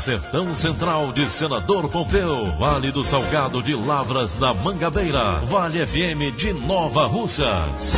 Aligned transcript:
Sertão 0.00 0.56
Central 0.56 1.12
de 1.12 1.28
Senador 1.30 1.86
Pompeu, 1.90 2.46
Vale 2.58 2.90
do 2.90 3.04
Salgado 3.04 3.62
de 3.62 3.74
Lavras 3.74 4.34
da 4.34 4.54
Mangabeira, 4.54 5.44
Vale 5.44 5.86
FM 5.86 6.34
de 6.34 6.54
Nova 6.54 7.06
Russas. 7.06 7.92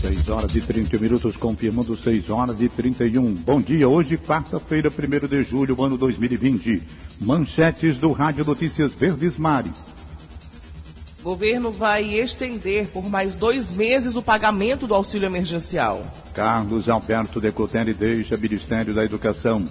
6 0.00 0.28
horas 0.30 0.56
e 0.56 0.60
30 0.60 0.98
minutos, 0.98 1.36
confirmando 1.36 1.96
6 1.96 2.28
horas 2.28 2.60
e 2.60 2.68
31. 2.68 3.34
Bom 3.34 3.60
dia, 3.60 3.88
hoje, 3.88 4.18
quarta-feira, 4.18 4.90
1 4.90 5.28
de 5.28 5.44
julho, 5.44 5.80
ano 5.80 5.96
2020. 5.96 6.82
Manchetes 7.20 7.98
do 7.98 8.10
Rádio 8.10 8.44
Notícias 8.44 8.92
Verdes 8.92 9.38
Mares. 9.38 9.89
Governo 11.22 11.70
vai 11.70 12.14
estender 12.14 12.88
por 12.88 13.08
mais 13.08 13.34
dois 13.34 13.70
meses 13.70 14.16
o 14.16 14.22
pagamento 14.22 14.86
do 14.86 14.94
auxílio 14.94 15.26
emergencial. 15.26 16.02
Carlos 16.32 16.88
Alberto 16.88 17.38
Decotelli 17.40 17.92
deixa 17.92 18.38
Ministério 18.38 18.94
da 18.94 19.04
Educação. 19.04 19.62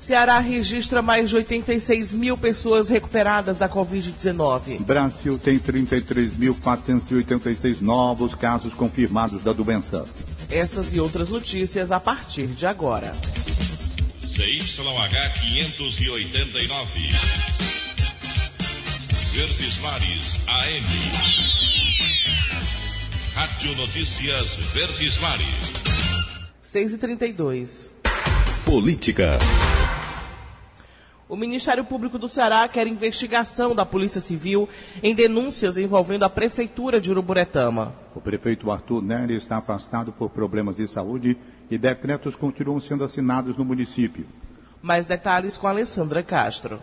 Ceará 0.00 0.40
registra 0.40 1.00
mais 1.00 1.28
de 1.28 1.36
86 1.36 2.12
mil 2.14 2.36
pessoas 2.36 2.88
recuperadas 2.88 3.58
da 3.58 3.68
Covid-19. 3.68 4.80
Brasil 4.80 5.38
tem 5.38 5.60
33.486 5.60 7.80
novos 7.80 8.34
casos 8.34 8.74
confirmados 8.74 9.44
da 9.44 9.52
doença. 9.52 10.04
Essas 10.50 10.92
e 10.94 11.00
outras 11.00 11.28
notícias 11.28 11.92
a 11.92 12.00
partir 12.00 12.48
de 12.48 12.66
agora. 12.66 13.12
CYH 14.24 15.38
589. 15.38 17.49
Verdes 19.32 19.78
Mares 19.78 20.40
AM. 20.48 20.84
Rádio 23.32 23.76
Notícias 23.76 24.56
Verdes 24.72 25.20
Mares. 25.20 25.72
6 26.60 26.94
e 26.94 26.98
32 26.98 27.94
Política. 28.64 29.38
O 31.28 31.36
Ministério 31.36 31.84
Público 31.84 32.18
do 32.18 32.26
Ceará 32.26 32.66
quer 32.66 32.88
investigação 32.88 33.72
da 33.72 33.86
Polícia 33.86 34.20
Civil 34.20 34.68
em 35.00 35.14
denúncias 35.14 35.78
envolvendo 35.78 36.24
a 36.24 36.28
Prefeitura 36.28 37.00
de 37.00 37.12
Uruburetama. 37.12 37.94
O 38.16 38.20
prefeito 38.20 38.68
Arthur 38.68 39.00
Nery 39.00 39.36
está 39.36 39.58
afastado 39.58 40.10
por 40.12 40.30
problemas 40.30 40.74
de 40.74 40.88
saúde 40.88 41.38
e 41.70 41.78
decretos 41.78 42.34
continuam 42.34 42.80
sendo 42.80 43.04
assinados 43.04 43.56
no 43.56 43.64
município. 43.64 44.26
Mais 44.82 45.06
detalhes 45.06 45.56
com 45.56 45.68
Alessandra 45.68 46.20
Castro. 46.20 46.80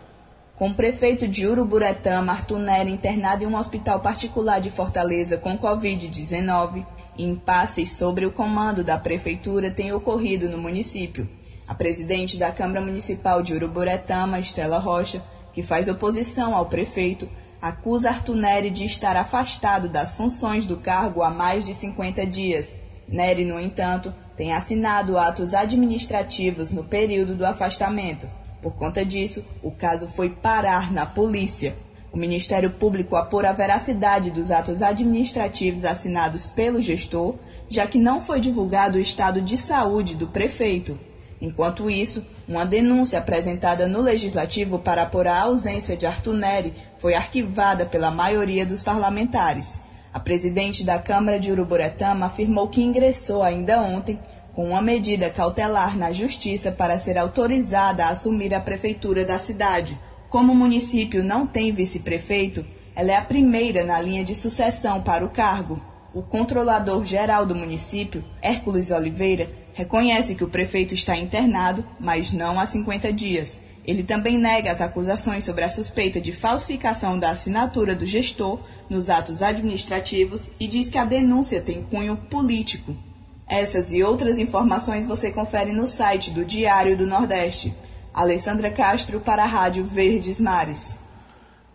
Com 0.58 0.70
o 0.70 0.74
prefeito 0.74 1.28
de 1.28 1.46
Uruburetama, 1.46 2.32
Arthur 2.32 2.58
Nery, 2.58 2.90
internado 2.90 3.44
em 3.44 3.46
um 3.46 3.56
hospital 3.56 4.00
particular 4.00 4.60
de 4.60 4.68
Fortaleza 4.68 5.36
com 5.36 5.56
Covid-19, 5.56 6.84
impasses 7.16 7.92
sobre 7.92 8.26
o 8.26 8.32
comando 8.32 8.82
da 8.82 8.98
prefeitura 8.98 9.70
têm 9.70 9.92
ocorrido 9.92 10.48
no 10.48 10.58
município. 10.58 11.30
A 11.68 11.76
presidente 11.76 12.36
da 12.36 12.50
Câmara 12.50 12.80
Municipal 12.80 13.40
de 13.40 13.54
Uruburetama, 13.54 14.40
Estela 14.40 14.80
Rocha, 14.80 15.22
que 15.52 15.62
faz 15.62 15.86
oposição 15.86 16.56
ao 16.56 16.66
prefeito, 16.66 17.30
acusa 17.62 18.08
Arthur 18.08 18.34
Nery 18.34 18.70
de 18.70 18.84
estar 18.84 19.16
afastado 19.16 19.88
das 19.88 20.14
funções 20.14 20.64
do 20.64 20.76
cargo 20.76 21.22
há 21.22 21.30
mais 21.30 21.64
de 21.64 21.72
50 21.72 22.26
dias. 22.26 22.80
Nery, 23.06 23.44
no 23.44 23.60
entanto, 23.60 24.12
tem 24.36 24.52
assinado 24.52 25.16
atos 25.18 25.54
administrativos 25.54 26.72
no 26.72 26.82
período 26.82 27.36
do 27.36 27.46
afastamento. 27.46 28.28
Por 28.60 28.74
conta 28.74 29.04
disso, 29.04 29.46
o 29.62 29.70
caso 29.70 30.08
foi 30.08 30.30
parar 30.30 30.92
na 30.92 31.06
polícia. 31.06 31.76
O 32.10 32.16
Ministério 32.16 32.70
Público 32.72 33.16
apura 33.16 33.50
a 33.50 33.52
veracidade 33.52 34.30
dos 34.30 34.50
atos 34.50 34.82
administrativos 34.82 35.84
assinados 35.84 36.46
pelo 36.46 36.82
gestor, 36.82 37.36
já 37.68 37.86
que 37.86 37.98
não 37.98 38.20
foi 38.20 38.40
divulgado 38.40 38.98
o 38.98 39.00
estado 39.00 39.40
de 39.40 39.56
saúde 39.56 40.16
do 40.16 40.26
prefeito. 40.26 40.98
Enquanto 41.40 41.88
isso, 41.88 42.26
uma 42.48 42.66
denúncia 42.66 43.18
apresentada 43.18 43.86
no 43.86 44.00
Legislativo 44.00 44.78
para 44.78 45.02
apurar 45.02 45.36
a 45.36 45.42
ausência 45.42 45.96
de 45.96 46.04
Arthur 46.04 46.34
Neri 46.34 46.74
foi 46.98 47.14
arquivada 47.14 47.86
pela 47.86 48.10
maioria 48.10 48.66
dos 48.66 48.82
parlamentares. 48.82 49.80
A 50.12 50.18
presidente 50.18 50.82
da 50.82 50.98
Câmara 50.98 51.38
de 51.38 51.52
Uruburetama 51.52 52.26
afirmou 52.26 52.66
que 52.66 52.82
ingressou 52.82 53.42
ainda 53.42 53.80
ontem 53.80 54.18
com 54.58 54.70
uma 54.70 54.82
medida 54.82 55.30
cautelar 55.30 55.96
na 55.96 56.10
Justiça 56.10 56.72
para 56.72 56.98
ser 56.98 57.16
autorizada 57.16 58.04
a 58.04 58.08
assumir 58.08 58.52
a 58.52 58.60
prefeitura 58.60 59.24
da 59.24 59.38
cidade. 59.38 59.96
Como 60.28 60.52
o 60.52 60.56
município 60.56 61.22
não 61.22 61.46
tem 61.46 61.70
vice-prefeito, 61.70 62.66
ela 62.96 63.12
é 63.12 63.14
a 63.14 63.22
primeira 63.22 63.84
na 63.84 64.00
linha 64.00 64.24
de 64.24 64.34
sucessão 64.34 65.00
para 65.00 65.24
o 65.24 65.30
cargo. 65.30 65.80
O 66.12 66.22
controlador 66.22 67.04
geral 67.04 67.46
do 67.46 67.54
município, 67.54 68.24
Hércules 68.42 68.90
Oliveira, 68.90 69.48
reconhece 69.74 70.34
que 70.34 70.42
o 70.42 70.50
prefeito 70.50 70.92
está 70.92 71.16
internado, 71.16 71.86
mas 72.00 72.32
não 72.32 72.58
há 72.58 72.66
50 72.66 73.12
dias. 73.12 73.56
Ele 73.86 74.02
também 74.02 74.36
nega 74.36 74.72
as 74.72 74.80
acusações 74.80 75.44
sobre 75.44 75.62
a 75.62 75.70
suspeita 75.70 76.20
de 76.20 76.32
falsificação 76.32 77.16
da 77.16 77.30
assinatura 77.30 77.94
do 77.94 78.04
gestor 78.04 78.58
nos 78.90 79.08
atos 79.08 79.40
administrativos 79.40 80.50
e 80.58 80.66
diz 80.66 80.88
que 80.88 80.98
a 80.98 81.04
denúncia 81.04 81.60
tem 81.60 81.84
cunho 81.84 82.16
político. 82.16 83.06
Essas 83.48 83.92
e 83.92 84.02
outras 84.02 84.38
informações 84.38 85.06
você 85.06 85.30
confere 85.32 85.72
no 85.72 85.86
site 85.86 86.30
do 86.30 86.44
Diário 86.44 86.96
do 86.96 87.06
Nordeste. 87.06 87.74
Alessandra 88.12 88.70
Castro 88.70 89.20
para 89.20 89.44
a 89.44 89.46
Rádio 89.46 89.84
Verdes 89.84 90.38
Mares. 90.38 90.98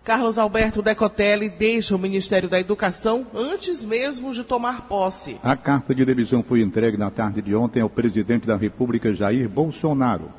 Carlos 0.03 0.37
Alberto 0.37 0.81
Decotelli 0.81 1.49
deixa 1.49 1.95
o 1.95 1.99
Ministério 1.99 2.49
da 2.49 2.59
Educação 2.59 3.25
antes 3.33 3.83
mesmo 3.83 4.33
de 4.33 4.43
tomar 4.43 4.81
posse. 4.81 5.37
A 5.41 5.55
carta 5.55 5.95
de 5.95 6.03
demissão 6.03 6.43
foi 6.43 6.61
entregue 6.61 6.97
na 6.97 7.09
tarde 7.09 7.41
de 7.41 7.55
ontem 7.55 7.79
ao 7.79 7.89
presidente 7.89 8.45
da 8.45 8.57
República, 8.57 9.13
Jair 9.13 9.47
Bolsonaro. 9.47 10.29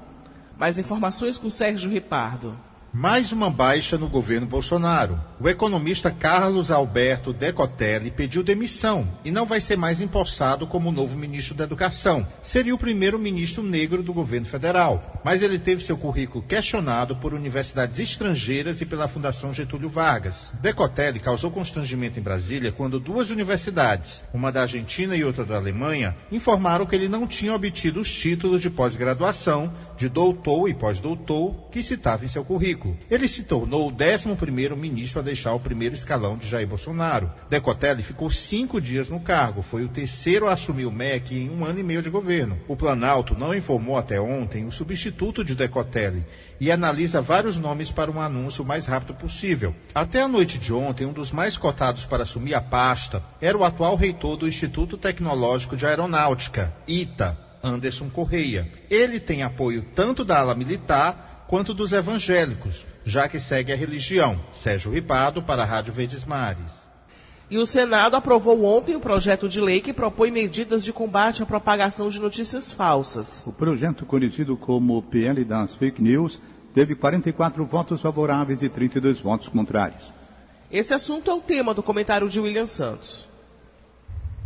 Mais 0.58 0.78
informações 0.78 1.38
com 1.38 1.48
Sérgio 1.48 1.90
Ripardo. 1.90 2.54
Mais 2.96 3.32
uma 3.32 3.50
baixa 3.50 3.98
no 3.98 4.08
governo 4.08 4.46
Bolsonaro. 4.46 5.20
O 5.40 5.48
economista 5.48 6.12
Carlos 6.12 6.70
Alberto 6.70 7.32
Decotelli 7.32 8.08
pediu 8.08 8.40
demissão 8.40 9.18
e 9.24 9.32
não 9.32 9.44
vai 9.44 9.60
ser 9.60 9.76
mais 9.76 10.00
empossado 10.00 10.64
como 10.64 10.92
novo 10.92 11.18
ministro 11.18 11.56
da 11.56 11.64
Educação. 11.64 12.24
Seria 12.40 12.72
o 12.72 12.78
primeiro 12.78 13.18
ministro 13.18 13.64
negro 13.64 14.00
do 14.00 14.14
governo 14.14 14.46
federal. 14.46 15.20
Mas 15.24 15.42
ele 15.42 15.58
teve 15.58 15.82
seu 15.82 15.98
currículo 15.98 16.44
questionado 16.44 17.16
por 17.16 17.34
universidades 17.34 17.98
estrangeiras 17.98 18.80
e 18.80 18.86
pela 18.86 19.08
Fundação 19.08 19.52
Getúlio 19.52 19.88
Vargas. 19.88 20.52
Decotelli 20.60 21.18
causou 21.18 21.50
constrangimento 21.50 22.20
em 22.20 22.22
Brasília 22.22 22.70
quando 22.70 23.00
duas 23.00 23.28
universidades, 23.30 24.22
uma 24.32 24.52
da 24.52 24.60
Argentina 24.60 25.16
e 25.16 25.24
outra 25.24 25.44
da 25.44 25.56
Alemanha, 25.56 26.14
informaram 26.30 26.86
que 26.86 26.94
ele 26.94 27.08
não 27.08 27.26
tinha 27.26 27.54
obtido 27.54 28.00
os 28.00 28.12
títulos 28.14 28.60
de 28.60 28.70
pós-graduação, 28.70 29.74
de 29.96 30.08
doutor 30.08 30.68
e 30.68 30.74
pós-doutor 30.74 31.70
que 31.72 31.82
citava 31.82 32.24
em 32.24 32.28
seu 32.28 32.44
currículo. 32.44 32.83
Ele 33.10 33.28
se 33.28 33.42
tornou 33.44 33.88
o 33.88 33.92
11 33.92 34.74
ministro 34.76 35.20
a 35.20 35.22
deixar 35.22 35.54
o 35.54 35.60
primeiro 35.60 35.94
escalão 35.94 36.36
de 36.36 36.48
Jair 36.48 36.66
Bolsonaro. 36.66 37.30
Decotelli 37.48 38.02
ficou 38.02 38.28
cinco 38.30 38.80
dias 38.80 39.08
no 39.08 39.20
cargo, 39.20 39.62
foi 39.62 39.84
o 39.84 39.88
terceiro 39.88 40.48
a 40.48 40.52
assumir 40.52 40.86
o 40.86 40.92
MEC 40.92 41.34
em 41.34 41.50
um 41.50 41.64
ano 41.64 41.78
e 41.78 41.82
meio 41.82 42.02
de 42.02 42.10
governo. 42.10 42.58
O 42.66 42.76
Planalto 42.76 43.38
não 43.38 43.54
informou 43.54 43.96
até 43.96 44.20
ontem 44.20 44.66
o 44.66 44.72
substituto 44.72 45.44
de 45.44 45.54
Decotelli 45.54 46.24
e 46.60 46.70
analisa 46.70 47.20
vários 47.20 47.58
nomes 47.58 47.90
para 47.90 48.10
um 48.10 48.20
anúncio 48.20 48.64
o 48.64 48.66
mais 48.66 48.86
rápido 48.86 49.14
possível. 49.14 49.74
Até 49.94 50.22
a 50.22 50.28
noite 50.28 50.58
de 50.58 50.72
ontem, 50.72 51.06
um 51.06 51.12
dos 51.12 51.32
mais 51.32 51.56
cotados 51.56 52.04
para 52.04 52.22
assumir 52.22 52.54
a 52.54 52.60
pasta 52.60 53.22
era 53.40 53.56
o 53.56 53.64
atual 53.64 53.96
reitor 53.96 54.36
do 54.36 54.48
Instituto 54.48 54.96
Tecnológico 54.96 55.76
de 55.76 55.86
Aeronáutica, 55.86 56.74
ITA, 56.86 57.38
Anderson 57.62 58.10
Correia. 58.10 58.70
Ele 58.90 59.18
tem 59.18 59.42
apoio 59.42 59.84
tanto 59.94 60.24
da 60.24 60.40
ala 60.40 60.54
militar 60.54 61.33
quanto 61.46 61.74
dos 61.74 61.92
evangélicos, 61.92 62.86
já 63.04 63.28
que 63.28 63.38
segue 63.38 63.72
a 63.72 63.76
religião. 63.76 64.40
Sérgio 64.52 64.92
Ripado 64.92 65.42
para 65.42 65.62
a 65.62 65.66
Rádio 65.66 65.92
Verdes 65.92 66.24
Mares. 66.24 66.84
E 67.50 67.58
o 67.58 67.66
Senado 67.66 68.16
aprovou 68.16 68.64
ontem 68.64 68.96
o 68.96 69.00
projeto 69.00 69.48
de 69.48 69.60
lei 69.60 69.80
que 69.80 69.92
propõe 69.92 70.30
medidas 70.30 70.82
de 70.82 70.92
combate 70.92 71.42
à 71.42 71.46
propagação 71.46 72.08
de 72.08 72.18
notícias 72.18 72.72
falsas. 72.72 73.44
O 73.46 73.52
projeto, 73.52 74.06
conhecido 74.06 74.56
como 74.56 75.02
PL 75.02 75.44
das 75.44 75.74
Fake 75.74 76.02
News, 76.02 76.40
teve 76.72 76.94
44 76.94 77.64
votos 77.64 78.00
favoráveis 78.00 78.62
e 78.62 78.68
32 78.68 79.20
votos 79.20 79.48
contrários. 79.48 80.12
Esse 80.72 80.94
assunto 80.94 81.30
é 81.30 81.34
o 81.34 81.40
tema 81.40 81.74
do 81.74 81.82
comentário 81.82 82.28
de 82.28 82.40
William 82.40 82.66
Santos. 82.66 83.28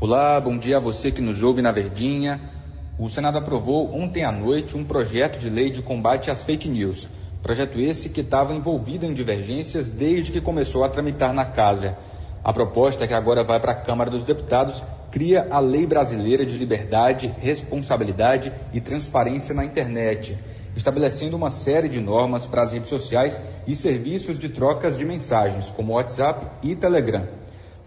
Olá, 0.00 0.38
bom 0.40 0.58
dia 0.58 0.76
a 0.76 0.80
você 0.80 1.10
que 1.10 1.22
nos 1.22 1.42
ouve 1.42 1.62
na 1.62 1.72
Verdinha. 1.72 2.57
O 2.98 3.08
Senado 3.08 3.38
aprovou 3.38 3.94
ontem 3.94 4.24
à 4.24 4.32
noite 4.32 4.76
um 4.76 4.82
projeto 4.82 5.38
de 5.38 5.48
lei 5.48 5.70
de 5.70 5.80
combate 5.80 6.32
às 6.32 6.42
fake 6.42 6.68
news. 6.68 7.08
Projeto 7.40 7.78
esse 7.78 8.08
que 8.08 8.22
estava 8.22 8.52
envolvido 8.52 9.06
em 9.06 9.14
divergências 9.14 9.88
desde 9.88 10.32
que 10.32 10.40
começou 10.40 10.82
a 10.82 10.88
tramitar 10.88 11.32
na 11.32 11.44
casa. 11.44 11.96
A 12.42 12.52
proposta 12.52 13.06
que 13.06 13.14
agora 13.14 13.44
vai 13.44 13.60
para 13.60 13.70
a 13.70 13.80
Câmara 13.80 14.10
dos 14.10 14.24
Deputados 14.24 14.82
cria 15.12 15.46
a 15.48 15.60
Lei 15.60 15.86
Brasileira 15.86 16.44
de 16.44 16.58
Liberdade, 16.58 17.32
Responsabilidade 17.38 18.52
e 18.72 18.80
Transparência 18.80 19.54
na 19.54 19.64
Internet, 19.64 20.36
estabelecendo 20.74 21.36
uma 21.36 21.50
série 21.50 21.88
de 21.88 22.00
normas 22.00 22.48
para 22.48 22.62
as 22.62 22.72
redes 22.72 22.88
sociais 22.88 23.40
e 23.64 23.76
serviços 23.76 24.36
de 24.36 24.48
trocas 24.48 24.98
de 24.98 25.04
mensagens, 25.04 25.70
como 25.70 25.92
WhatsApp 25.92 26.44
e 26.64 26.74
Telegram. 26.74 27.37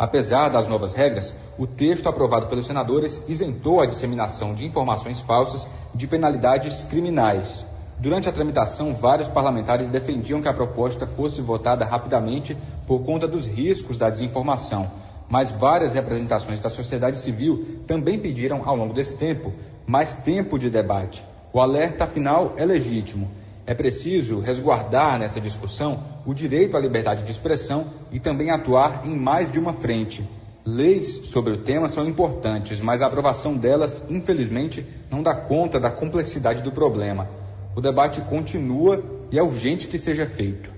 Apesar 0.01 0.49
das 0.49 0.67
novas 0.67 0.95
regras, 0.95 1.31
o 1.59 1.67
texto 1.67 2.09
aprovado 2.09 2.47
pelos 2.47 2.65
senadores 2.65 3.23
isentou 3.27 3.79
a 3.79 3.85
disseminação 3.85 4.55
de 4.55 4.65
informações 4.65 5.21
falsas 5.21 5.67
de 5.93 6.07
penalidades 6.07 6.81
criminais. 6.89 7.67
Durante 7.99 8.27
a 8.27 8.31
tramitação, 8.31 8.95
vários 8.95 9.27
parlamentares 9.27 9.87
defendiam 9.87 10.41
que 10.41 10.47
a 10.47 10.53
proposta 10.55 11.05
fosse 11.05 11.39
votada 11.39 11.85
rapidamente 11.85 12.57
por 12.87 13.03
conta 13.03 13.27
dos 13.27 13.45
riscos 13.45 13.95
da 13.95 14.09
desinformação. 14.09 14.89
Mas 15.29 15.51
várias 15.51 15.93
representações 15.93 16.59
da 16.59 16.67
sociedade 16.67 17.19
civil 17.19 17.83
também 17.85 18.17
pediram, 18.17 18.67
ao 18.67 18.75
longo 18.75 18.95
desse 18.95 19.15
tempo, 19.15 19.53
mais 19.85 20.15
tempo 20.15 20.57
de 20.57 20.71
debate. 20.71 21.23
O 21.53 21.59
alerta 21.59 22.07
final 22.07 22.53
é 22.57 22.65
legítimo. 22.65 23.29
É 23.71 23.73
preciso 23.73 24.41
resguardar 24.41 25.17
nessa 25.17 25.39
discussão 25.39 26.03
o 26.25 26.33
direito 26.33 26.75
à 26.75 26.79
liberdade 26.81 27.23
de 27.23 27.31
expressão 27.31 27.85
e 28.11 28.19
também 28.19 28.51
atuar 28.51 29.07
em 29.07 29.15
mais 29.15 29.49
de 29.49 29.57
uma 29.57 29.71
frente. 29.71 30.29
Leis 30.65 31.21
sobre 31.23 31.53
o 31.53 31.57
tema 31.59 31.87
são 31.87 32.05
importantes, 32.05 32.81
mas 32.81 33.01
a 33.01 33.05
aprovação 33.05 33.55
delas, 33.55 34.05
infelizmente, 34.09 34.85
não 35.09 35.23
dá 35.23 35.33
conta 35.33 35.79
da 35.79 35.89
complexidade 35.89 36.61
do 36.61 36.73
problema. 36.73 37.29
O 37.73 37.79
debate 37.79 38.19
continua 38.19 39.01
e 39.31 39.39
é 39.39 39.41
urgente 39.41 39.87
que 39.87 39.97
seja 39.97 40.25
feito. 40.25 40.69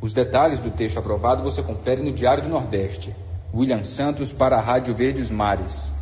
Os 0.00 0.12
detalhes 0.12 0.58
do 0.58 0.72
texto 0.72 0.98
aprovado 0.98 1.44
você 1.44 1.62
confere 1.62 2.02
no 2.02 2.10
Diário 2.10 2.42
do 2.42 2.48
Nordeste. 2.48 3.14
William 3.54 3.84
Santos 3.84 4.32
para 4.32 4.56
a 4.56 4.60
Rádio 4.60 4.92
Verdes 4.92 5.30
Mares. 5.30 5.94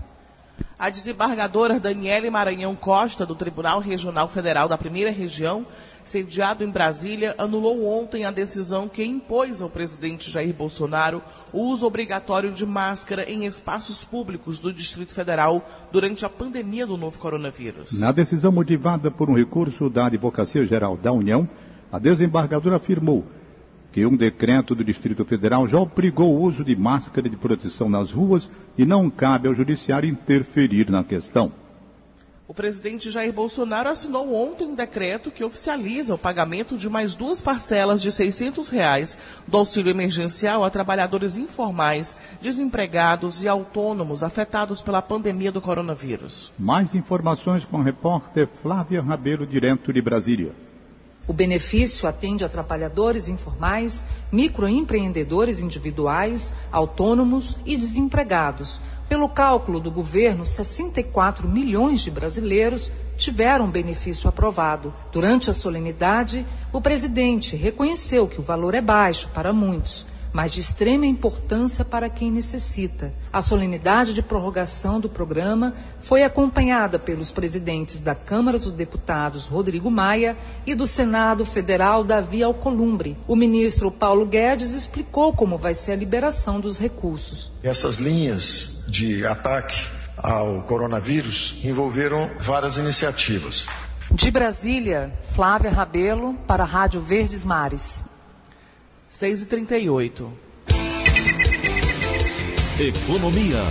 A 0.79 0.91
desembargadora 0.91 1.81
Daniele 1.81 2.31
Maranhão 2.31 2.73
Costa, 2.77 3.27
do 3.27 3.35
Tribunal 3.35 3.81
Regional 3.81 4.29
Federal 4.29 4.69
da 4.69 4.79
Primeira 4.79 5.11
Região, 5.11 5.67
sediado 6.05 6.63
em 6.63 6.71
Brasília, 6.71 7.35
anulou 7.37 7.85
ontem 7.85 8.25
a 8.25 8.31
decisão 8.31 8.87
que 8.87 9.05
impôs 9.05 9.61
ao 9.61 9.69
presidente 9.69 10.31
Jair 10.31 10.55
Bolsonaro 10.55 11.21
o 11.53 11.63
uso 11.63 11.85
obrigatório 11.85 12.53
de 12.53 12.65
máscara 12.65 13.29
em 13.29 13.45
espaços 13.45 14.05
públicos 14.05 14.61
do 14.61 14.73
Distrito 14.73 15.13
Federal 15.13 15.69
durante 15.91 16.25
a 16.25 16.29
pandemia 16.29 16.87
do 16.87 16.97
novo 16.97 17.19
coronavírus. 17.19 17.99
Na 17.99 18.13
decisão 18.13 18.53
motivada 18.53 19.11
por 19.11 19.29
um 19.29 19.35
recurso 19.35 19.91
da 19.91 20.07
Advocacia 20.07 20.65
Geral 20.65 20.97
da 20.97 21.11
União, 21.13 21.49
a 21.91 21.99
desembargadora 21.99 22.77
afirmou 22.77 23.25
que 23.93 24.05
um 24.05 24.17
decreto 24.17 24.75
do 24.75 24.85
Distrito 24.85 25.25
Federal 25.25 25.67
já 25.67 25.79
obrigou 25.79 26.35
o 26.35 26.43
uso 26.43 26.65
de 26.65 26.77
máscara 26.77 27.29
de 27.29 27.37
proteção 27.37 27.89
nas 27.89 28.11
ruas 28.11 28.51
e 28.77 28.85
não 28.85 29.11
cabe 29.11 29.49
ao 29.49 29.55
Judiciário 29.55 30.09
interferir 30.09 30.91
na 30.91 31.03
questão. 31.03 31.53
O 32.49 32.55
presidente 32.55 33.11
Jair 33.11 33.31
Bolsonaro 33.31 33.91
assinou 33.91 34.35
ontem 34.35 34.67
um 34.67 34.75
decreto 34.75 35.31
que 35.31 35.45
oficializa 35.45 36.15
o 36.15 36.19
pagamento 36.19 36.79
de 36.79 36.89
mais 36.89 37.15
duas 37.15 37.43
parcelas 37.43 38.01
de 38.01 38.11
600 38.11 38.71
reais 38.71 39.19
do 39.47 39.59
auxílio 39.59 39.91
emergencial 39.91 40.65
a 40.65 40.71
trabalhadores 40.71 41.37
informais, 41.37 42.17
desempregados 42.41 43.43
e 43.43 43.49
autônomos 43.49 44.23
afetados 44.23 44.81
pela 44.81 45.03
pandemia 45.03 45.53
do 45.53 45.61
coronavírus. 45.61 46.51
Mais 46.59 46.95
informações 46.95 47.67
com 47.67 47.83
a 47.83 47.85
repórter 47.85 48.49
Flávia 48.49 49.03
Rabelo, 49.03 49.47
direto 49.47 49.93
de 49.93 50.01
Brasília. 50.01 50.68
O 51.29 51.33
benefício 51.35 52.09
atende 52.09 52.43
a 52.43 52.49
trabalhadores 52.49 53.29
informais, 53.29 54.07
microempreendedores 54.33 55.61
individuais, 55.61 56.55
autônomos 56.73 57.55
e 57.67 57.77
desempregados. 57.77 58.81
Pelo 59.11 59.29
cálculo 59.29 59.79
do 59.79 59.91
governo, 59.91 60.47
64 60.47 61.47
milhões 61.47 62.01
de 62.01 62.11
brasileiros 62.11 62.91
tiveram 63.19 63.71
benefício 63.71 64.27
aprovado. 64.27 64.95
Durante 65.13 65.51
a 65.51 65.53
solenidade, 65.53 66.47
o 66.73 66.81
presidente 66.81 67.55
reconheceu 67.57 68.27
que 68.27 68.41
o 68.41 68.43
valor 68.43 68.75
é 68.75 68.81
baixo 68.81 69.29
para 69.35 69.53
muitos 69.53 70.07
mas 70.39 70.53
de 70.53 70.61
extrema 70.61 71.05
importância 71.05 71.85
para 71.85 72.09
quem 72.09 72.31
necessita. 72.31 73.13
A 73.33 73.43
solenidade 73.43 74.15
de 74.15 74.23
prorrogação 74.23 75.01
do 75.01 75.09
programa 75.09 75.75
foi 75.99 76.23
acompanhada 76.23 76.97
pelos 76.97 77.33
presidentes 77.33 77.99
da 77.99 78.15
Câmara 78.15 78.57
dos 78.57 78.71
Deputados 78.71 79.49
Rodrigo 79.49 79.91
Maia 79.91 80.37
e 80.65 80.77
do 80.77 80.87
Senado 80.87 81.45
Federal 81.45 82.05
Davi 82.05 82.41
Alcolumbre. 82.41 83.17
O 83.27 83.35
ministro 83.35 83.91
Paulo 83.91 84.25
Guedes 84.25 84.75
explicou 84.75 85.33
como 85.33 85.59
vai 85.59 85.75
ser 85.75 85.91
a 85.91 85.97
liberação 85.97 86.61
dos 86.61 86.79
recursos. 86.79 87.51
Essas 87.61 87.99
linhas 87.99 88.85
de 88.87 89.27
ataque 89.27 89.89
ao 90.17 90.63
coronavírus 90.63 91.59
envolveram 91.65 92.31
várias 92.39 92.79
iniciativas. 92.79 93.67
De 94.09 94.31
Brasília, 94.31 95.13
Flávia 95.35 95.73
Rabelo 95.73 96.35
para 96.47 96.63
a 96.63 96.67
Rádio 96.67 97.01
Verdes 97.01 97.45
Mares. 97.45 98.05
6 99.19 99.43
e 99.43 99.47
38 99.47 100.33
Economia. 102.79 103.65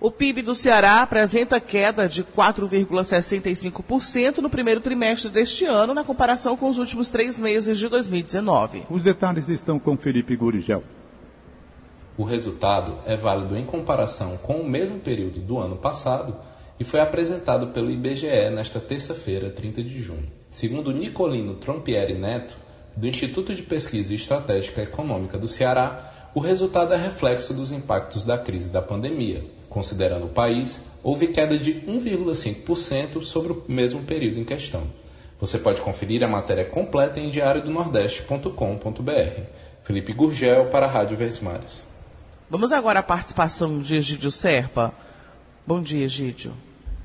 O 0.00 0.10
PIB 0.10 0.40
do 0.40 0.54
Ceará 0.54 1.02
apresenta 1.02 1.60
queda 1.60 2.08
de 2.08 2.24
4,65% 2.24 4.38
no 4.38 4.48
primeiro 4.48 4.80
trimestre 4.80 5.30
deste 5.30 5.66
ano, 5.66 5.92
na 5.92 6.02
comparação 6.02 6.56
com 6.56 6.70
os 6.70 6.78
últimos 6.78 7.10
três 7.10 7.38
meses 7.38 7.78
de 7.78 7.86
2019. 7.86 8.84
Os 8.88 9.02
detalhes 9.02 9.46
estão 9.46 9.78
com 9.78 9.94
Felipe 9.94 10.34
Gurigel. 10.34 10.82
O 12.16 12.24
resultado 12.24 12.94
é 13.04 13.14
válido 13.14 13.58
em 13.58 13.66
comparação 13.66 14.38
com 14.38 14.54
o 14.54 14.66
mesmo 14.66 14.98
período 15.00 15.38
do 15.38 15.58
ano 15.58 15.76
passado 15.76 16.34
e 16.80 16.84
foi 16.84 17.00
apresentado 17.00 17.66
pelo 17.74 17.90
IBGE 17.90 18.48
nesta 18.54 18.80
terça-feira, 18.80 19.50
30 19.50 19.82
de 19.82 20.00
junho. 20.00 20.32
Segundo 20.48 20.94
Nicolino 20.94 21.56
Trompieri 21.56 22.14
Neto, 22.14 22.61
do 22.96 23.06
Instituto 23.06 23.54
de 23.54 23.62
Pesquisa 23.62 24.14
Estratégica 24.14 24.82
Econômica 24.82 25.38
do 25.38 25.48
Ceará, 25.48 26.30
o 26.34 26.40
resultado 26.40 26.94
é 26.94 26.96
reflexo 26.96 27.52
dos 27.52 27.72
impactos 27.72 28.24
da 28.24 28.38
crise 28.38 28.70
da 28.70 28.80
pandemia. 28.80 29.44
Considerando 29.68 30.24
o 30.26 30.30
país, 30.30 30.84
houve 31.02 31.26
queda 31.28 31.58
de 31.58 31.74
1,5% 31.86 33.22
sobre 33.22 33.52
o 33.52 33.62
mesmo 33.68 34.02
período 34.02 34.40
em 34.40 34.44
questão. 34.44 34.84
Você 35.40 35.58
pode 35.58 35.80
conferir 35.80 36.22
a 36.22 36.28
matéria 36.28 36.64
completa 36.64 37.18
em 37.18 37.30
diariodonordeste.com.br. 37.30 39.40
Felipe 39.82 40.12
Gurgel 40.12 40.66
para 40.66 40.86
a 40.86 40.88
Rádio 40.88 41.16
Verdes 41.16 41.42
Vamos 42.48 42.70
agora 42.70 43.00
à 43.00 43.02
participação 43.02 43.80
de 43.80 43.96
Egídio 43.96 44.30
Serpa. 44.30 44.94
Bom 45.66 45.82
dia, 45.82 46.04
Egídio. 46.04 46.54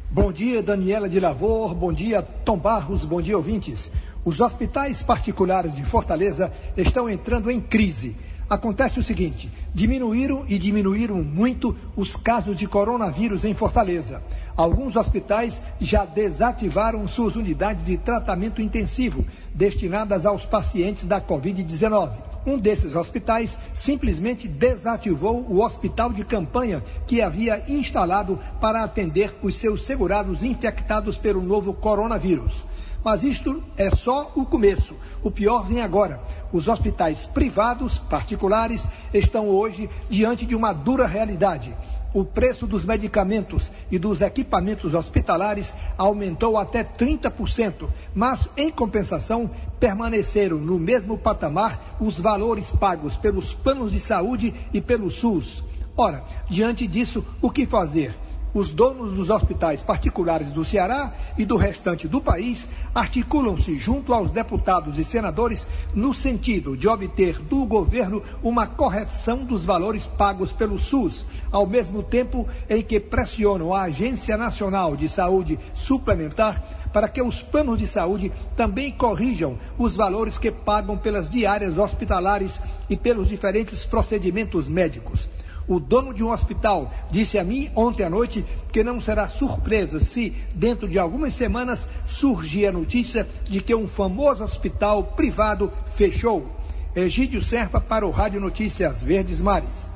Bom 0.10 0.32
dia, 0.32 0.62
Daniela 0.62 1.10
de 1.10 1.20
Lavor. 1.20 1.74
Bom 1.74 1.91
dia, 1.91 2.22
Tom 2.22 2.58
Barros. 2.58 3.03
Bom 3.03 3.22
dia, 3.22 3.36
ouvintes. 3.36 3.91
Os 4.27 4.41
hospitais 4.41 5.01
particulares 5.01 5.74
de 5.74 5.86
Fortaleza 5.86 6.51
estão 6.75 7.10
entrando 7.10 7.50
em 7.50 7.62
crise. 7.62 8.13
Acontece 8.50 9.00
o 9.00 9.03
seguinte: 9.03 9.50
diminuíram 9.74 10.43
e 10.50 10.60
diminuíram 10.60 11.24
muito 11.24 11.74
os 11.96 12.17
casos 12.17 12.57
de 12.57 12.67
coronavírus 12.67 13.46
em 13.46 13.53
Fortaleza. 13.53 14.22
Alguns 14.53 14.98
hospitais 14.98 15.63
já 15.79 16.03
desativaram 16.03 17.07
suas 17.07 17.38
unidades 17.38 17.86
de 17.86 17.98
tratamento 17.98 18.62
intensivo 18.62 19.24
destinadas 19.53 20.25
aos 20.25 20.46
pacientes 20.46 21.07
da 21.07 21.22
Covid-19. 21.22 22.12
Um 22.46 22.60
desses 22.60 22.98
hospitais 22.98 23.57
simplesmente 23.74 24.46
desativou 24.46 25.39
o 25.50 25.63
hospital 25.63 26.12
de 26.12 26.25
campanha 26.25 26.84
que 27.07 27.22
havia 27.22 27.63
instalado 27.69 28.38
para 28.60 28.84
atender 28.84 29.34
os 29.41 29.55
seus 29.55 29.86
segurados 29.86 30.43
infectados 30.43 31.17
pelo 31.17 31.41
novo 31.41 31.74
coronavírus. 31.74 32.65
Mas 33.07 33.23
isto 33.23 33.63
é 33.77 33.89
só 33.89 34.33
o 34.35 34.45
começo. 34.45 34.93
O 35.23 35.31
pior 35.31 35.65
vem 35.65 35.79
agora. 35.79 36.19
Os 36.51 36.67
hospitais 36.67 37.25
privados, 37.25 37.97
particulares, 37.97 38.85
estão 39.13 39.47
hoje 39.47 39.89
diante 40.09 40.45
de 40.45 40.53
uma 40.53 40.73
dura 40.73 41.07
realidade. 41.07 41.73
o 42.13 42.25
preço 42.25 42.67
dos 42.67 42.83
medicamentos 42.83 43.71
e 43.89 43.97
dos 43.97 44.19
equipamentos 44.19 44.93
hospitalares 44.93 45.73
aumentou 45.97 46.57
até 46.57 46.83
30%, 46.83 47.87
mas, 48.13 48.49
em 48.57 48.69
compensação, 48.69 49.49
permaneceram 49.79 50.57
no 50.57 50.77
mesmo 50.77 51.17
patamar 51.17 51.95
os 52.01 52.19
valores 52.19 52.71
pagos 52.71 53.15
pelos 53.15 53.53
planos 53.53 53.93
de 53.93 54.01
saúde 54.01 54.53
e 54.73 54.81
pelo 54.81 55.09
SUS. 55.09 55.63
Ora, 55.95 56.25
diante 56.49 56.85
disso, 56.85 57.23
o 57.41 57.49
que 57.49 57.65
fazer? 57.65 58.26
Os 58.57 58.71
donos 58.71 59.11
dos 59.11 59.29
hospitais 59.29 59.83
particulares 59.83 60.49
do 60.49 60.65
Ceará 60.65 61.13
e 61.37 61.45
do 61.45 61.57
restante 61.57 62.07
do 62.07 62.19
país 62.19 62.67
articulam-se 62.95 63.77
junto 63.77 64.15
aos 64.15 64.31
deputados 64.31 64.97
e 64.97 65.03
senadores 65.03 65.67
no 65.93 66.11
sentido 66.11 66.75
de 66.75 66.87
obter 66.87 67.37
do 67.39 67.63
governo 67.65 68.23
uma 68.41 68.65
correção 68.65 69.45
dos 69.45 69.63
valores 69.63 70.07
pagos 70.07 70.51
pelo 70.51 70.79
SUS, 70.79 71.23
ao 71.51 71.67
mesmo 71.67 72.01
tempo 72.01 72.47
em 72.67 72.81
que 72.81 72.99
pressionam 72.99 73.75
a 73.75 73.83
Agência 73.83 74.35
Nacional 74.35 74.95
de 74.95 75.07
Saúde 75.07 75.59
Suplementar 75.75 76.87
para 76.91 77.07
que 77.07 77.21
os 77.21 77.43
planos 77.43 77.77
de 77.77 77.85
saúde 77.85 78.31
também 78.55 78.91
corrijam 78.91 79.59
os 79.77 79.95
valores 79.95 80.39
que 80.39 80.49
pagam 80.49 80.97
pelas 80.97 81.29
diárias 81.29 81.77
hospitalares 81.77 82.59
e 82.89 82.97
pelos 82.97 83.27
diferentes 83.27 83.85
procedimentos 83.85 84.67
médicos. 84.67 85.27
O 85.67 85.79
dono 85.79 86.13
de 86.13 86.24
um 86.24 86.31
hospital 86.31 86.91
disse 87.12 87.38
a 87.38 87.43
mim 87.43 87.69
ontem 87.75 88.03
à 88.03 88.09
noite 88.09 88.45
que 88.71 88.83
não 88.83 89.01
será 89.01 89.27
surpresa 89.27 90.00
se, 90.00 90.33
dentro 90.55 90.88
de 90.88 90.97
algumas 90.97 91.33
semanas, 91.33 91.88
surgir 92.05 92.67
a 92.67 92.71
notícia 92.71 93.27
de 93.43 93.59
que 93.59 93.75
um 93.75 93.88
famoso 93.88 94.43
hospital 94.43 95.03
privado 95.03 95.71
fechou. 95.93 96.47
Egídio 96.95 97.41
Serpa 97.41 97.81
para 97.81 98.07
o 98.07 98.12
Rádio 98.12 98.39
Notícias 98.39 99.01
Verdes 99.01 99.41
Mares. 99.41 99.91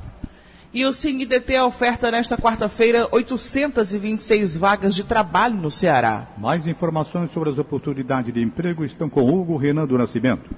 E 0.74 0.86
o 0.86 0.92
CineDT 0.92 1.58
oferta 1.60 2.10
nesta 2.10 2.36
quarta-feira 2.36 3.06
826 3.10 4.56
vagas 4.56 4.94
de 4.94 5.04
trabalho 5.04 5.54
no 5.54 5.70
Ceará. 5.70 6.28
Mais 6.38 6.66
informações 6.66 7.30
sobre 7.30 7.50
as 7.50 7.58
oportunidades 7.58 8.32
de 8.32 8.42
emprego 8.42 8.84
estão 8.84 9.08
com 9.08 9.28
Hugo 9.28 9.56
Renan 9.56 9.86
do 9.86 9.98
Nascimento. 9.98 10.50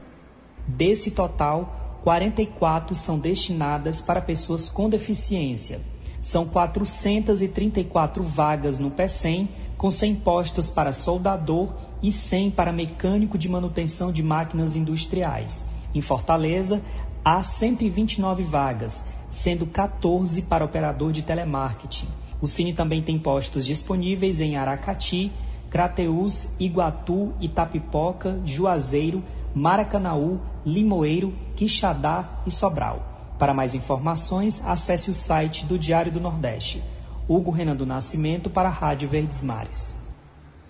Desse 0.69 1.11
total, 1.11 1.84
44 2.05 2.95
são 2.95 3.19
destinadas 3.19 4.03
para 4.03 4.21
pessoas 4.21 4.69
com 4.69 4.91
deficiência. 4.91 5.81
São 6.21 6.45
434 6.45 8.23
vagas 8.23 8.79
no 8.79 8.91
PECEM, 8.91 9.49
com 9.79 9.91
100 9.91 10.17
postos 10.17 10.71
para 10.71 10.93
soldador 10.93 11.75
e 12.03 12.13
100 12.13 12.51
para 12.51 12.75
mecânico 12.75 13.39
de 13.39 13.49
manutenção 13.49 14.13
de 14.13 14.23
máquinas 14.23 14.77
industriais. 14.77 15.65
Em 15.95 16.03
Fortaleza, 16.03 16.83
há 17.25 17.43
129 17.43 18.43
vagas, 18.43 19.07
sendo 19.31 19.65
14 19.65 20.43
para 20.43 20.63
operador 20.63 21.11
de 21.11 21.23
telemarketing. 21.23 22.09
O 22.39 22.47
Cine 22.47 22.75
também 22.75 23.01
tem 23.03 23.19
postos 23.19 23.65
disponíveis 23.65 24.43
em 24.43 24.57
Aracati, 24.57 25.33
Crateús, 25.71 26.51
Iguatu, 26.61 27.33
Itapipoca, 27.41 28.39
Juazeiro, 28.45 29.25
Maracanaú, 29.55 30.41
Limoeiro, 30.67 31.33
Quixadá 31.55 32.41
e 32.45 32.51
Sobral. 32.51 33.35
Para 33.39 33.55
mais 33.55 33.75
informações, 33.75 34.63
acesse 34.67 35.11
o 35.11 35.15
site 35.15 35.65
do 35.65 35.79
Diário 35.79 36.11
do 36.11 36.21
Nordeste. 36.21 36.83
Hugo 37.29 37.51
Renan 37.51 37.77
do 37.77 37.87
Nascimento 37.87 38.51
para 38.51 38.69
a 38.69 38.73
Rádio 38.73 39.09
Verdes 39.09 39.43
Mares. 39.43 39.95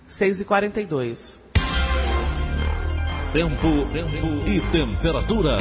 6 0.07 0.41
e 0.41 0.45
42 0.45 1.39
Tempo, 3.33 3.57
tempo 3.91 4.47
e 4.47 4.61
temperatura. 4.71 5.57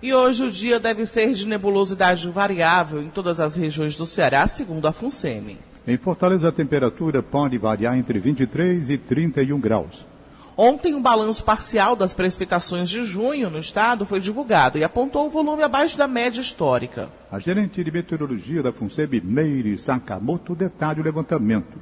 E 0.00 0.14
hoje 0.14 0.44
o 0.44 0.50
dia 0.50 0.80
deve 0.80 1.04
ser 1.04 1.34
de 1.34 1.46
nebulosidade 1.46 2.28
variável 2.30 3.02
em 3.02 3.08
todas 3.08 3.38
as 3.38 3.54
regiões 3.54 3.94
do 3.94 4.06
Ceará, 4.06 4.48
segundo 4.48 4.86
a 4.88 4.92
FUNSEMI. 4.92 5.58
Em 5.86 5.96
Fortaleza, 5.96 6.48
a 6.48 6.52
temperatura 6.52 7.22
pode 7.22 7.58
variar 7.58 7.98
entre 7.98 8.18
23 8.18 8.88
e 8.88 8.96
31 8.96 9.60
graus. 9.60 10.11
Ontem, 10.56 10.94
um 10.94 11.00
balanço 11.00 11.44
parcial 11.44 11.96
das 11.96 12.12
precipitações 12.12 12.90
de 12.90 13.04
junho 13.04 13.48
no 13.48 13.58
estado 13.58 14.04
foi 14.04 14.20
divulgado 14.20 14.76
e 14.76 14.84
apontou 14.84 15.26
o 15.26 15.30
volume 15.30 15.62
abaixo 15.62 15.96
da 15.96 16.06
média 16.06 16.42
histórica. 16.42 17.08
A 17.30 17.38
gerente 17.38 17.82
de 17.82 17.90
meteorologia 17.90 18.62
da 18.62 18.72
FUNSEB, 18.72 19.22
Meire 19.22 19.78
Sakamoto, 19.78 20.54
detalha 20.54 21.00
o 21.00 21.04
levantamento. 21.04 21.78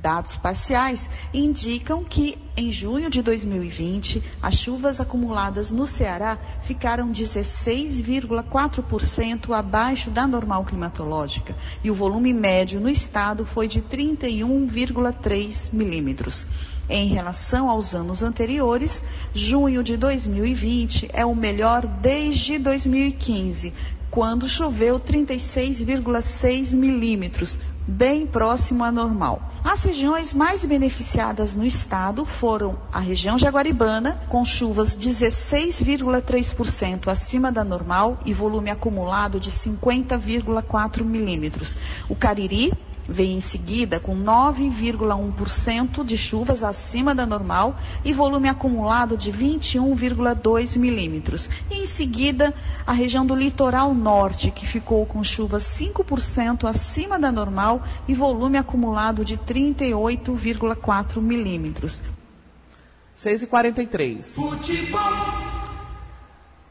Dados 0.00 0.36
parciais 0.36 1.10
indicam 1.34 2.02
que 2.02 2.38
em 2.56 2.72
junho 2.72 3.10
de 3.10 3.20
2020, 3.20 4.24
as 4.40 4.54
chuvas 4.54 4.98
acumuladas 4.98 5.70
no 5.70 5.86
Ceará 5.86 6.38
ficaram 6.62 7.12
16,4% 7.12 9.52
abaixo 9.52 10.10
da 10.10 10.26
normal 10.26 10.64
climatológica 10.64 11.54
e 11.84 11.90
o 11.90 11.94
volume 11.94 12.32
médio 12.32 12.80
no 12.80 12.88
estado 12.88 13.44
foi 13.44 13.68
de 13.68 13.82
31,3 13.82 15.68
milímetros. 15.70 16.46
Em 16.92 17.06
relação 17.06 17.70
aos 17.70 17.94
anos 17.94 18.20
anteriores, 18.20 19.00
junho 19.32 19.80
de 19.80 19.96
2020 19.96 21.08
é 21.12 21.24
o 21.24 21.36
melhor 21.36 21.86
desde 21.86 22.58
2015, 22.58 23.72
quando 24.10 24.48
choveu 24.48 24.98
36,6 24.98 26.74
milímetros, 26.74 27.60
bem 27.86 28.26
próximo 28.26 28.82
à 28.82 28.90
normal. 28.90 29.40
As 29.62 29.84
regiões 29.84 30.34
mais 30.34 30.64
beneficiadas 30.64 31.54
no 31.54 31.64
estado 31.64 32.24
foram 32.24 32.76
a 32.92 32.98
região 32.98 33.38
jaguaribana, 33.38 34.20
com 34.28 34.44
chuvas 34.44 34.96
16,3% 34.96 37.06
acima 37.06 37.52
da 37.52 37.62
normal 37.62 38.18
e 38.24 38.32
volume 38.32 38.70
acumulado 38.70 39.38
de 39.38 39.52
50,4 39.52 41.04
milímetros. 41.04 41.76
O 42.08 42.16
Cariri, 42.16 42.72
Vem 43.10 43.38
em 43.38 43.40
seguida 43.40 43.98
com 43.98 44.16
9,1% 44.16 46.04
de 46.04 46.16
chuvas 46.16 46.62
acima 46.62 47.12
da 47.12 47.26
normal 47.26 47.76
e 48.04 48.12
volume 48.12 48.48
acumulado 48.48 49.16
de 49.16 49.32
21,2 49.32 50.78
milímetros. 50.78 51.50
E 51.68 51.82
em 51.82 51.86
seguida, 51.86 52.54
a 52.86 52.92
região 52.92 53.26
do 53.26 53.34
litoral 53.34 53.92
norte, 53.92 54.52
que 54.52 54.64
ficou 54.64 55.04
com 55.04 55.24
chuvas 55.24 55.64
5% 55.64 56.68
acima 56.68 57.18
da 57.18 57.32
normal 57.32 57.82
e 58.06 58.14
volume 58.14 58.58
acumulado 58.58 59.24
de 59.24 59.36
38,4 59.36 61.20
milímetros. 61.20 62.00
6 63.16 63.42
e 63.42 63.46
43 63.48 64.34
Futebol. 64.36 65.00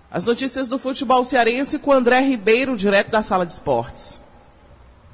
As 0.10 0.24
notícias 0.24 0.70
do 0.70 0.80
futebol 0.80 1.26
cearense 1.26 1.78
com 1.78 1.92
André 1.92 2.22
Ribeiro, 2.22 2.78
direto 2.78 3.12
da 3.12 3.22
sala 3.22 3.46
de 3.46 3.52
esportes. 3.52 4.22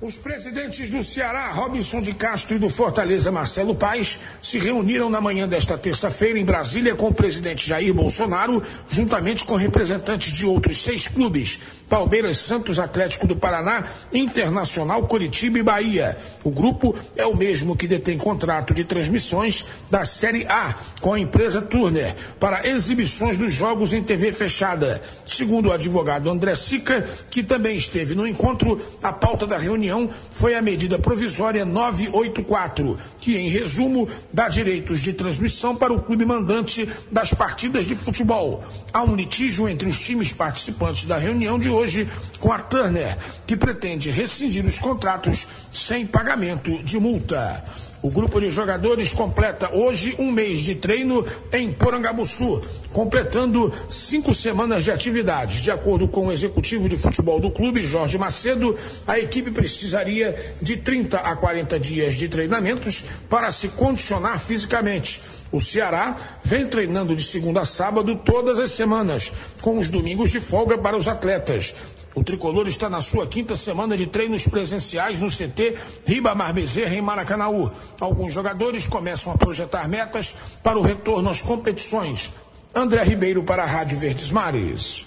Os 0.05 0.17
presidentes 0.17 0.87
do 0.91 1.01
Ceará, 1.01 1.49
Robinson 1.49 1.99
de 1.99 2.13
Castro, 2.13 2.57
e 2.57 2.59
do 2.59 2.69
Fortaleza, 2.69 3.31
Marcelo 3.31 3.73
Paes, 3.73 4.19
se 4.39 4.59
reuniram 4.59 5.09
na 5.09 5.19
manhã 5.19 5.47
desta 5.47 5.79
terça-feira 5.79 6.37
em 6.37 6.45
Brasília 6.45 6.93
com 6.93 7.07
o 7.07 7.13
presidente 7.13 7.67
Jair 7.67 7.91
Bolsonaro, 7.91 8.61
juntamente 8.87 9.43
com 9.43 9.55
representantes 9.55 10.31
de 10.31 10.45
outros 10.45 10.83
seis 10.83 11.07
clubes: 11.07 11.59
Palmeiras, 11.89 12.37
Santos, 12.37 12.77
Atlético 12.77 13.25
do 13.25 13.35
Paraná, 13.35 13.83
Internacional, 14.13 15.07
Curitiba 15.07 15.57
e 15.57 15.63
Bahia. 15.63 16.15
O 16.43 16.51
grupo 16.51 16.93
é 17.15 17.25
o 17.25 17.35
mesmo 17.35 17.75
que 17.75 17.87
detém 17.87 18.15
contrato 18.15 18.75
de 18.75 18.85
transmissões 18.85 19.65
da 19.89 20.05
Série 20.05 20.45
A 20.45 20.75
com 21.01 21.13
a 21.13 21.19
empresa 21.19 21.63
Turner 21.63 22.15
para 22.39 22.67
exibições 22.67 23.39
dos 23.39 23.55
jogos 23.55 23.91
em 23.91 24.03
TV 24.03 24.31
fechada. 24.31 25.01
Segundo 25.25 25.69
o 25.69 25.71
advogado 25.71 26.29
André 26.29 26.53
Sica, 26.53 27.01
que 27.31 27.41
também 27.41 27.75
esteve 27.75 28.13
no 28.13 28.27
encontro, 28.27 28.79
a 29.01 29.11
pauta 29.11 29.47
da 29.47 29.57
reunião 29.57 29.94
foi 30.31 30.55
a 30.55 30.61
medida 30.61 30.99
provisória 30.99 31.63
984, 31.65 32.97
que, 33.19 33.37
em 33.37 33.49
resumo, 33.49 34.07
dá 34.31 34.49
direitos 34.49 34.99
de 35.01 35.13
transmissão 35.13 35.75
para 35.75 35.93
o 35.93 36.01
clube 36.01 36.25
mandante 36.25 36.87
das 37.11 37.33
partidas 37.33 37.85
de 37.85 37.95
futebol. 37.95 38.63
Há 38.93 39.03
um 39.03 39.15
litígio 39.15 39.67
entre 39.69 39.87
os 39.87 39.99
times 39.99 40.33
participantes 40.33 41.05
da 41.05 41.17
reunião 41.17 41.59
de 41.59 41.69
hoje 41.69 42.07
com 42.39 42.51
a 42.51 42.59
Turner, 42.59 43.17
que 43.47 43.55
pretende 43.55 44.11
rescindir 44.11 44.65
os 44.65 44.79
contratos 44.79 45.47
sem 45.73 46.05
pagamento 46.05 46.83
de 46.83 46.99
multa. 46.99 47.63
O 48.05 48.11
grupo 48.11 48.39
de 48.39 48.51
jogadores 48.51 49.11
completa 49.11 49.73
hoje 49.73 50.13
um 50.19 50.31
mês 50.31 50.59
de 50.59 50.75
treino 50.75 51.25
em 51.51 51.73
Porangabuçu, 51.73 52.61
completando 52.93 53.73
cinco 53.89 54.31
semanas 54.31 54.83
de 54.83 54.91
atividades. 54.91 55.63
De 55.63 55.71
acordo 55.71 56.07
com 56.07 56.27
o 56.27 56.31
executivo 56.31 56.87
de 56.87 56.97
futebol 56.97 57.39
do 57.39 57.49
clube, 57.49 57.83
Jorge 57.83 58.19
Macedo, 58.19 58.77
a 59.07 59.17
equipe 59.17 59.49
precisaria 59.49 60.53
de 60.61 60.77
30 60.77 61.17
a 61.17 61.35
40 61.35 61.79
dias 61.79 62.13
de 62.13 62.29
treinamentos 62.29 63.03
para 63.27 63.51
se 63.51 63.69
condicionar 63.69 64.39
fisicamente. 64.39 65.23
O 65.51 65.59
Ceará 65.59 66.15
vem 66.43 66.67
treinando 66.67 67.15
de 67.15 67.23
segunda 67.23 67.61
a 67.61 67.65
sábado 67.65 68.15
todas 68.17 68.59
as 68.59 68.69
semanas, 68.69 69.31
com 69.61 69.79
os 69.79 69.89
domingos 69.89 70.29
de 70.29 70.39
folga 70.39 70.77
para 70.77 70.95
os 70.95 71.07
atletas. 71.07 71.73
O 72.15 72.23
tricolor 72.23 72.65
está 72.65 72.89
na 72.89 73.01
sua 73.01 73.27
quinta 73.27 73.57
semana 73.57 73.97
de 73.97 74.07
treinos 74.07 74.47
presenciais 74.47 75.19
no 75.19 75.27
CT 75.27 75.77
Ribamar 76.05 76.53
Bezerra, 76.53 76.95
em 76.95 77.01
Maracanaú. 77.01 77.69
Alguns 77.99 78.33
jogadores 78.33 78.87
começam 78.87 79.33
a 79.33 79.37
projetar 79.37 79.85
metas 79.89 80.33
para 80.63 80.79
o 80.79 80.81
retorno 80.81 81.29
às 81.29 81.41
competições. 81.41 82.31
André 82.73 83.03
Ribeiro 83.03 83.43
para 83.43 83.63
a 83.63 83.65
Rádio 83.65 83.99
Verdes 83.99 84.31
Mares. 84.31 85.05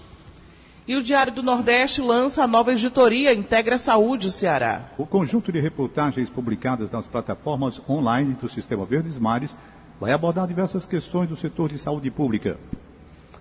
E 0.87 0.97
o 0.97 1.03
Diário 1.03 1.33
do 1.33 1.43
Nordeste 1.43 2.03
lança 2.03 2.45
a 2.45 2.47
nova 2.47 2.73
editoria 2.73 3.35
Integra 3.35 3.79
Saúde 3.79 4.31
Ceará. 4.31 4.87
O 4.99 5.07
conjunto 5.07 5.51
de 5.51 5.61
reportagens 5.61 6.29
publicadas 6.29 6.91
nas 6.91 7.07
plataformas 7.07 7.81
online 7.89 8.35
do 8.35 8.49
Sistema 8.49 8.85
Verdes 8.85 9.19
Mares 9.19 9.55
vai 9.99 10.13
abordar 10.13 10.47
diversas 10.47 10.85
questões 10.85 11.29
do 11.29 11.37
setor 11.37 11.71
de 11.71 11.79
saúde 11.79 12.11
pública. 12.11 12.59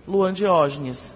Luan 0.06 0.32
Diógenes. 0.32 1.14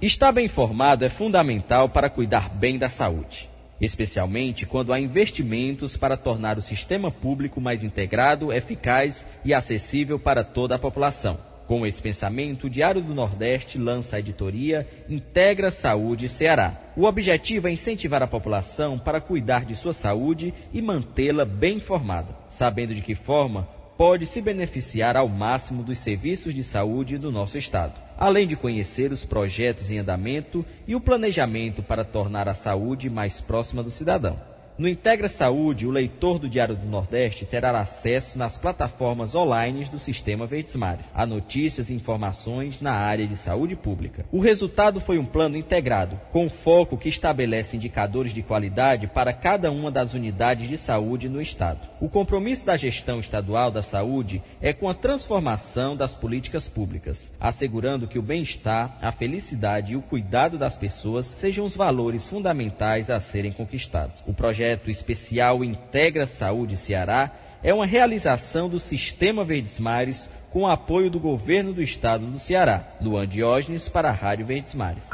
Estar 0.00 0.30
bem 0.30 0.44
informado 0.44 1.06
é 1.06 1.08
fundamental 1.08 1.88
para 1.88 2.10
cuidar 2.10 2.50
bem 2.50 2.76
da 2.76 2.86
saúde, 2.86 3.48
especialmente 3.80 4.66
quando 4.66 4.92
há 4.92 5.00
investimentos 5.00 5.96
para 5.96 6.18
tornar 6.18 6.58
o 6.58 6.62
sistema 6.62 7.10
público 7.10 7.62
mais 7.62 7.82
integrado, 7.82 8.52
eficaz 8.52 9.26
e 9.42 9.54
acessível 9.54 10.18
para 10.18 10.44
toda 10.44 10.74
a 10.74 10.78
população. 10.78 11.38
Com 11.66 11.86
esse 11.86 12.02
pensamento, 12.02 12.66
o 12.66 12.70
Diário 12.70 13.00
do 13.00 13.14
Nordeste 13.14 13.78
lança 13.78 14.16
a 14.16 14.18
editoria 14.20 14.86
Integra 15.08 15.70
Saúde 15.70 16.28
Ceará. 16.28 16.78
O 16.94 17.04
objetivo 17.04 17.66
é 17.66 17.72
incentivar 17.72 18.22
a 18.22 18.26
população 18.26 18.98
para 18.98 19.20
cuidar 19.20 19.64
de 19.64 19.74
sua 19.74 19.94
saúde 19.94 20.52
e 20.74 20.82
mantê-la 20.82 21.46
bem 21.46 21.78
informada, 21.78 22.36
sabendo 22.50 22.94
de 22.94 23.00
que 23.00 23.14
forma 23.14 23.66
pode 23.96 24.26
se 24.26 24.42
beneficiar 24.42 25.16
ao 25.16 25.28
máximo 25.28 25.82
dos 25.82 25.98
serviços 25.98 26.54
de 26.54 26.62
saúde 26.62 27.16
do 27.16 27.32
nosso 27.32 27.56
Estado, 27.56 27.94
além 28.16 28.46
de 28.46 28.56
conhecer 28.56 29.10
os 29.10 29.24
projetos 29.24 29.90
em 29.90 29.98
andamento 29.98 30.64
e 30.86 30.94
o 30.94 31.00
planejamento 31.00 31.82
para 31.82 32.04
tornar 32.04 32.48
a 32.48 32.54
saúde 32.54 33.08
mais 33.08 33.40
próxima 33.40 33.82
do 33.82 33.90
cidadão. 33.90 34.55
No 34.78 34.86
Integra 34.86 35.26
Saúde, 35.26 35.86
o 35.86 35.90
leitor 35.90 36.38
do 36.38 36.50
Diário 36.50 36.76
do 36.76 36.84
Nordeste 36.84 37.46
terá 37.46 37.70
acesso 37.80 38.36
nas 38.36 38.58
plataformas 38.58 39.34
online 39.34 39.86
do 39.86 39.98
Sistema 39.98 40.46
Verdes 40.46 40.76
Mares 40.76 41.10
a 41.14 41.24
notícias 41.24 41.88
e 41.88 41.94
informações 41.94 42.78
na 42.78 42.92
área 42.92 43.26
de 43.26 43.36
saúde 43.36 43.74
pública. 43.74 44.26
O 44.30 44.38
resultado 44.38 45.00
foi 45.00 45.18
um 45.18 45.24
plano 45.24 45.56
integrado, 45.56 46.20
com 46.30 46.50
foco 46.50 46.98
que 46.98 47.08
estabelece 47.08 47.74
indicadores 47.74 48.34
de 48.34 48.42
qualidade 48.42 49.06
para 49.06 49.32
cada 49.32 49.70
uma 49.70 49.90
das 49.90 50.12
unidades 50.12 50.68
de 50.68 50.76
saúde 50.76 51.26
no 51.26 51.40
Estado. 51.40 51.80
O 51.98 52.10
compromisso 52.10 52.66
da 52.66 52.76
gestão 52.76 53.18
estadual 53.18 53.70
da 53.70 53.80
saúde 53.80 54.42
é 54.60 54.74
com 54.74 54.90
a 54.90 54.94
transformação 54.94 55.96
das 55.96 56.14
políticas 56.14 56.68
públicas, 56.68 57.32
assegurando 57.40 58.06
que 58.06 58.18
o 58.18 58.22
bem-estar, 58.22 58.98
a 59.00 59.10
felicidade 59.10 59.94
e 59.94 59.96
o 59.96 60.02
cuidado 60.02 60.58
das 60.58 60.76
pessoas 60.76 61.24
sejam 61.24 61.64
os 61.64 61.74
valores 61.74 62.26
fundamentais 62.26 63.08
a 63.08 63.18
serem 63.18 63.52
conquistados. 63.52 64.22
O 64.26 64.34
projeto 64.34 64.65
projeto 64.66 64.90
especial 64.90 65.62
Integra 65.62 66.26
Saúde 66.26 66.76
Ceará 66.76 67.32
é 67.62 67.72
uma 67.72 67.86
realização 67.86 68.68
do 68.68 68.80
Sistema 68.80 69.44
Verdes 69.44 69.78
Mares 69.78 70.28
com 70.50 70.66
apoio 70.66 71.08
do 71.08 71.20
governo 71.20 71.72
do 71.72 71.82
estado 71.82 72.26
do 72.26 72.38
Ceará. 72.38 72.96
Luan 73.00 73.28
Diógenes 73.28 73.88
para 73.88 74.08
a 74.08 74.12
Rádio 74.12 74.46
Verdes 74.46 74.74
Mares. 74.74 75.04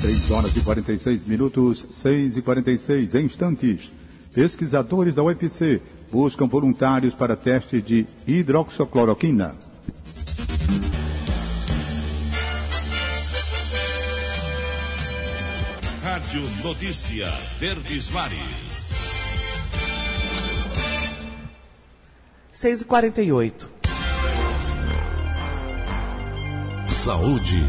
3 0.00 0.30
horas 0.30 0.56
e 0.56 0.60
46 0.64 1.24
minutos, 1.26 1.86
6 1.90 2.38
e 2.38 2.42
46 2.42 3.14
instantes. 3.16 3.90
Pesquisadores 4.34 5.14
da 5.14 5.22
UFC 5.22 5.82
buscam 6.10 6.46
voluntários 6.46 7.14
para 7.14 7.36
teste 7.36 7.82
de 7.82 8.06
hidroxocloroquina. 8.26 9.71
Rádio 16.32 16.48
Notícia 16.64 17.28
Verdes 17.58 18.08
Mares. 18.08 18.38
6 22.54 22.80
e 22.80 22.84
48 22.86 23.70
Saúde. 26.86 27.60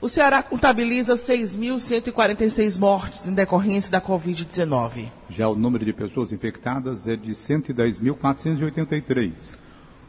O 0.00 0.08
Ceará 0.08 0.44
contabiliza 0.44 1.16
6.146 1.16 2.78
mortes 2.78 3.26
em 3.26 3.34
decorrência 3.34 3.90
da 3.90 4.00
Covid-19. 4.00 5.10
Já 5.28 5.48
o 5.48 5.56
número 5.56 5.84
de 5.84 5.92
pessoas 5.92 6.30
infectadas 6.30 7.08
é 7.08 7.16
de 7.16 7.32
110.483. 7.32 9.32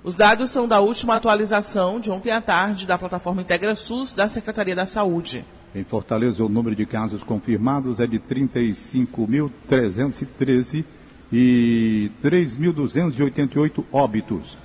Os 0.04 0.14
dados 0.14 0.52
são 0.52 0.68
da 0.68 0.80
última 0.80 1.16
atualização 1.16 2.00
de 2.00 2.12
ontem 2.12 2.30
à 2.30 2.40
tarde 2.40 2.86
da 2.86 2.96
plataforma 2.96 3.42
Integra 3.42 3.74
SUS 3.74 4.14
da 4.14 4.30
Secretaria 4.30 4.76
da 4.76 4.86
Saúde. 4.86 5.44
Em 5.76 5.84
Fortaleza, 5.84 6.44
o 6.44 6.48
número 6.48 6.74
de 6.74 6.86
casos 6.86 7.22
confirmados 7.22 8.00
é 8.00 8.08
de 8.08 8.18
35.313 8.18 10.86
e 11.34 12.10
3.288 12.24 13.84
óbitos. 13.92 14.58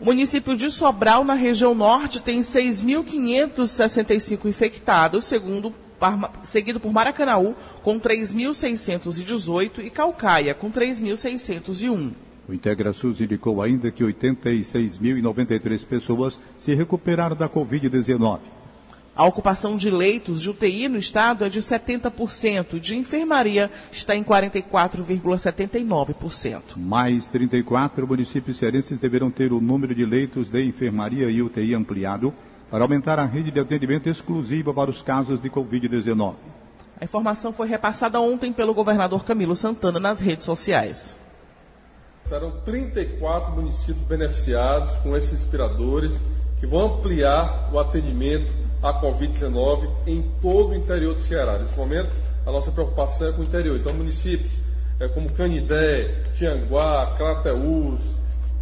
O 0.00 0.04
município 0.04 0.56
de 0.56 0.70
Sobral, 0.70 1.24
na 1.24 1.34
região 1.34 1.74
norte, 1.74 2.20
tem 2.20 2.40
6.565 2.40 4.46
infectados, 4.46 5.24
segundo, 5.24 5.74
seguido 6.44 6.78
por 6.78 6.92
Maracanaú, 6.92 7.56
com 7.82 7.98
3.618 7.98 9.84
e 9.84 9.90
Calcaia, 9.90 10.54
com 10.54 10.70
3.601. 10.70 12.12
O 12.48 12.52
IntegraSUS 12.52 13.20
indicou 13.20 13.60
ainda 13.60 13.90
que 13.90 14.04
86.093 14.04 15.84
pessoas 15.84 16.38
se 16.60 16.72
recuperaram 16.76 17.34
da 17.34 17.48
Covid-19. 17.48 18.38
A 19.16 19.24
ocupação 19.24 19.76
de 19.76 19.88
leitos 19.90 20.42
de 20.42 20.50
UTI 20.50 20.88
no 20.88 20.98
estado 20.98 21.44
é 21.44 21.48
de 21.48 21.60
70%, 21.60 22.80
de 22.80 22.96
enfermaria 22.96 23.70
está 23.92 24.16
em 24.16 24.24
44,79%. 24.24 26.76
Mais 26.76 27.28
34 27.28 28.08
municípios 28.08 28.56
cearenses 28.56 28.98
deverão 28.98 29.30
ter 29.30 29.52
o 29.52 29.60
número 29.60 29.94
de 29.94 30.04
leitos 30.04 30.50
de 30.50 30.64
enfermaria 30.64 31.30
e 31.30 31.40
UTI 31.40 31.76
ampliado 31.76 32.34
para 32.68 32.82
aumentar 32.82 33.20
a 33.20 33.24
rede 33.24 33.52
de 33.52 33.60
atendimento 33.60 34.08
exclusiva 34.08 34.74
para 34.74 34.90
os 34.90 35.00
casos 35.00 35.40
de 35.40 35.48
Covid-19. 35.48 36.34
A 37.00 37.04
informação 37.04 37.52
foi 37.52 37.68
repassada 37.68 38.20
ontem 38.20 38.52
pelo 38.52 38.74
governador 38.74 39.24
Camilo 39.24 39.54
Santana 39.54 40.00
nas 40.00 40.18
redes 40.18 40.44
sociais. 40.44 41.16
Serão 42.24 42.50
34 42.64 43.54
municípios 43.54 44.04
beneficiados 44.08 44.96
com 44.96 45.16
esses 45.16 45.30
respiradores 45.30 46.14
que 46.58 46.66
vão 46.66 46.96
ampliar 46.96 47.70
o 47.72 47.78
atendimento 47.78 48.63
à 48.84 48.92
Covid-19 49.00 49.88
em 50.06 50.22
todo 50.42 50.72
o 50.72 50.74
interior 50.74 51.14
do 51.14 51.20
Ceará. 51.20 51.58
Nesse 51.58 51.74
momento, 51.74 52.10
a 52.46 52.52
nossa 52.52 52.70
preocupação 52.70 53.28
é 53.28 53.32
com 53.32 53.40
o 53.40 53.44
interior. 53.44 53.76
Então, 53.76 53.94
municípios 53.94 54.58
é, 55.00 55.08
como 55.08 55.30
Canidé, 55.30 56.22
Tianguá, 56.34 57.14
Crateús, 57.16 58.02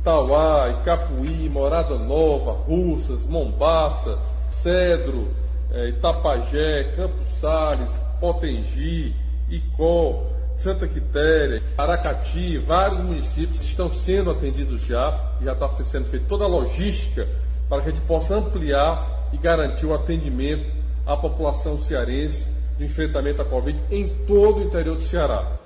Tauá, 0.05 0.71
Icapuí, 0.81 1.49
Morada 1.49 1.99
Nova, 1.99 2.53
Russas, 2.53 3.27
Mombaça, 3.27 4.17
Cedro, 4.49 5.29
é, 5.73 5.89
Itapajé, 5.89 6.93
Campos 6.97 7.29
Sales, 7.29 8.01
Potengi, 8.21 9.15
Icó, 9.51 10.25
Santa 10.57 10.87
Quitéria, 10.87 11.61
Aracati, 11.77 12.59
vários 12.59 13.01
municípios 13.01 13.61
estão 13.61 13.91
sendo 13.91 14.31
atendidos 14.31 14.83
já, 14.83 15.33
já 15.43 15.53
está 15.53 15.69
sendo 15.83 16.05
feita 16.05 16.27
toda 16.29 16.45
a 16.45 16.49
logística 16.49 17.27
para 17.69 17.83
que 17.83 17.89
a 17.89 17.93
gente 17.93 18.03
possa 18.03 18.37
ampliar 18.37 19.22
e 19.33 19.37
garantir 19.37 19.87
o 19.87 19.95
atendimento 19.95 20.65
à 21.07 21.17
população 21.17 21.79
cearense 21.79 22.47
de 22.79 22.85
enfrentamento 22.85 23.43
à 23.43 23.45
Covid 23.45 23.79
em 23.91 24.09
todo 24.27 24.61
o 24.61 24.63
interior 24.65 24.97
do 24.97 25.03
Ceará. 25.03 25.59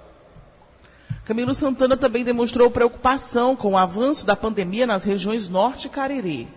Camilo 1.25 1.55
Santana 1.55 1.97
também 1.97 2.25
demonstrou 2.25 2.71
preocupação 2.71 3.57
com 3.57 3.73
o 3.73 3.77
avanço 3.77 4.25
da 4.25 4.37
pandemia 4.37 4.87
nas 4.87 5.03
regiões 5.03 5.49
Norte 5.49 5.89
e 5.89 5.91
Cariri. 5.91 6.49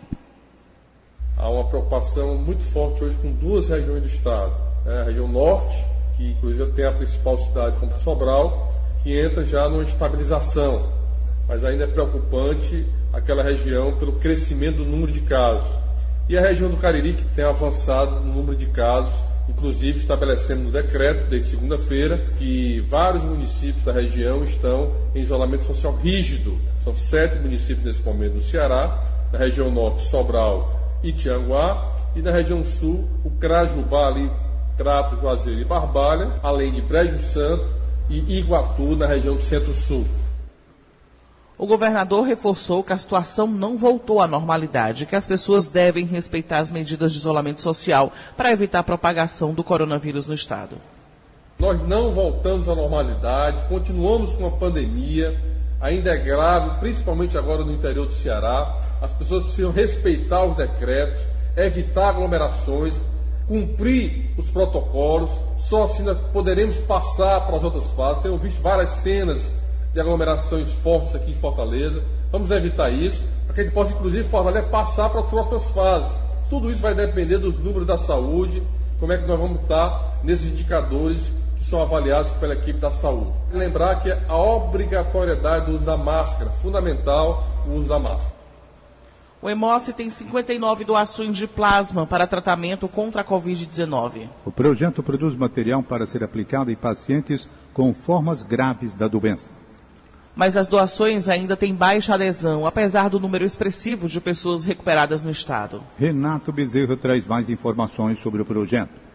Há 1.36 1.50
uma 1.50 1.64
preocupação 1.64 2.36
muito 2.36 2.64
forte 2.64 3.04
hoje 3.04 3.18
com 3.18 3.32
duas 3.32 3.70
regiões 3.70 4.04
do 4.04 4.08
estado. 4.08 4.54
Né? 4.86 5.02
A 5.02 5.04
região 5.06 5.28
Norte, 5.28 5.84
que 6.16 6.32
inclusive 6.32 6.72
tem 6.74 6.86
a 6.86 6.92
principal 6.92 7.38
cidade 7.38 7.78
como 7.80 7.98
Sobral, 7.98 8.72
que 9.02 9.18
entra 9.18 9.44
já 9.44 9.68
numa 9.68 9.84
estabilização. 9.84 10.92
Mas 11.48 11.64
ainda 11.64 11.86
é 11.86 11.88
preocupante 11.88 12.86
aquela 13.12 13.42
região 13.42 13.98
pelo 13.98 14.20
crescimento 14.20 14.78
do 14.78 14.86
número 14.86 15.12
de 15.12 15.22
casos. 15.22 15.79
E 16.30 16.38
a 16.38 16.42
região 16.42 16.70
do 16.70 16.78
Cariri, 16.78 17.14
que 17.14 17.24
tem 17.36 17.44
avançado 17.44 18.20
no 18.20 18.32
número 18.32 18.56
de 18.56 18.68
casos, 18.68 19.12
inclusive 19.50 19.98
estabelecendo 19.98 20.62
no 20.62 20.72
decreto, 20.72 21.28
desde 21.28 21.48
segunda-feira, 21.48 22.24
que 22.38 22.82
vários 22.82 23.24
municípios 23.24 23.84
da 23.84 23.92
região 23.92 24.44
estão 24.44 24.94
em 25.16 25.22
isolamento 25.22 25.64
social 25.64 25.92
rígido. 25.96 26.56
São 26.78 26.96
sete 26.96 27.40
municípios 27.40 27.84
nesse 27.84 28.04
momento 28.04 28.36
no 28.36 28.42
Ceará, 28.44 29.04
na 29.34 29.40
região 29.40 29.72
norte, 29.72 30.04
Sobral 30.04 31.00
e 31.02 31.12
Tianguá, 31.12 31.96
e 32.16 32.22
na 32.22 32.30
região 32.30 32.64
sul, 32.64 33.10
o 33.24 33.32
Crajubá 33.32 34.06
ali 34.06 34.30
Crato, 34.78 35.20
Juazeiro 35.20 35.62
e 35.62 35.66
Barbalha, 35.66 36.34
além 36.44 36.72
de 36.72 36.82
Brejo 36.82 37.18
Santo 37.18 37.66
e 38.08 38.38
Iguatu, 38.38 38.96
na 38.96 39.08
região 39.08 39.36
do 39.36 39.42
Centro-Sul. 39.42 40.06
O 41.60 41.68
governador 41.68 42.26
reforçou 42.26 42.82
que 42.82 42.94
a 42.94 42.98
situação 42.98 43.46
não 43.46 43.78
voltou 43.78 44.22
à 44.22 44.28
normalidade, 44.28 45.06
que 45.06 45.14
as 45.14 45.28
pessoas 45.28 45.68
devem 45.68 46.06
respeitar 46.06 46.60
as 46.60 46.72
medidas 46.72 47.12
de 47.12 47.18
isolamento 47.18 47.62
social 47.62 48.14
para 48.38 48.50
evitar 48.50 48.80
a 48.80 48.84
propagação 48.84 49.54
do 49.54 49.62
coronavírus 49.62 50.26
no 50.26 50.34
estado. 50.34 50.78
Nós 51.60 51.86
não 51.86 52.14
voltamos 52.14 52.70
à 52.70 52.76
normalidade, 52.76 53.68
continuamos 53.68 54.32
com 54.32 54.48
a 54.48 54.52
pandemia. 54.52 55.38
ainda 55.82 56.12
é 56.12 56.18
grave, 56.18 56.80
principalmente 56.80 57.38
agora 57.38 57.66
no 57.66 57.74
interior 57.74 58.06
do 58.06 58.14
Ceará. 58.14 58.78
As 59.02 59.14
pessoas 59.14 59.44
precisam 59.44 59.72
respeitar 59.74 60.46
os 60.46 60.56
decretos, 60.56 61.22
evitar 61.58 62.08
aglomerações, 62.08 62.98
cumprir 63.50 64.34
os 64.38 64.50
protocolos, 64.50 65.32
só 65.58 65.84
assim 65.84 66.04
nós 66.04 66.18
poderemos 66.32 66.78
passar 66.78 67.42
para 67.42 67.58
as 67.58 67.64
outras 67.66 67.92
fases. 67.92 68.24
Tenho 68.24 68.38
visto 68.38 68.62
várias 68.62 68.92
cenas 68.92 69.59
de 69.94 70.00
aglomerações 70.00 70.72
fortes 70.72 71.16
aqui 71.16 71.32
em 71.32 71.36
Fortaleza. 71.36 72.04
Vamos 72.32 72.52
evitar 72.52 72.90
isso, 72.90 73.24
para 73.46 73.56
que 73.56 73.62
a 73.62 73.64
gente 73.64 73.74
possa, 73.74 73.94
inclusive, 73.94 74.28
Fortaleza 74.30 74.68
passar 74.68 75.10
para 75.10 75.22
as 75.22 75.30
próximas 75.30 75.68
fases. 75.70 76.12
Tudo 76.50 76.72
isso 76.72 76.82
vai 76.82 76.94
depender 76.94 77.38
do 77.38 77.52
número 77.52 77.86
da 77.86 77.98
saúde, 77.98 78.64
como 79.00 79.14
é 79.14 79.18
que 79.18 79.28
nós 79.28 79.40
vamos 79.40 79.62
estar 79.62 80.20
nesses 80.24 80.52
indicadores 80.52 81.32
que 81.58 81.66
são 81.66 81.82
avaliados 81.82 82.32
pela 82.34 82.54
equipe 82.54 82.80
da 82.80 82.92
saúde. 82.92 83.32
Lembrar 83.52 84.02
que 84.02 84.12
a 84.12 84.38
obrigatoriedade 84.38 85.66
do 85.68 85.76
uso 85.76 85.86
da 85.86 85.98
máscara, 85.98 86.50
fundamental 86.62 87.44
o 87.68 87.74
uso 87.74 87.88
da 87.88 88.00
máscara. 88.00 88.40
O 89.42 89.50
Hemose 89.50 89.94
tem 89.94 90.10
59 90.10 90.84
doações 90.84 91.38
de 91.38 91.48
plasma 91.48 92.06
para 92.06 92.28
tratamento 92.28 92.90
contra 92.90 93.22
a 93.22 93.26
Covid-19. 93.26 94.28
O 94.46 94.52
projeto 94.52 95.02
produz 95.02 95.34
material 95.34 95.82
para 95.82 96.06
ser 96.06 96.24
aplicado 96.24 96.70
em 96.72 96.76
pacientes 96.76 97.50
com 97.74 97.94
formas 97.94 98.44
graves 98.44 98.94
da 98.94 99.08
doença. 99.08 99.59
Mas 100.40 100.56
as 100.56 100.70
doações 100.70 101.28
ainda 101.28 101.58
têm 101.58 101.76
baixa 101.76 102.14
adesão, 102.14 102.66
apesar 102.66 103.10
do 103.10 103.20
número 103.20 103.44
expressivo 103.44 104.08
de 104.08 104.22
pessoas 104.22 104.64
recuperadas 104.64 105.22
no 105.22 105.30
estado. 105.30 105.84
Renato 105.98 106.54
Bezerra 106.54 106.96
traz 106.96 107.28
mais 107.28 107.50
informações 107.50 108.20
sobre 108.20 108.42
o 108.42 108.46
projeto. 108.46 109.10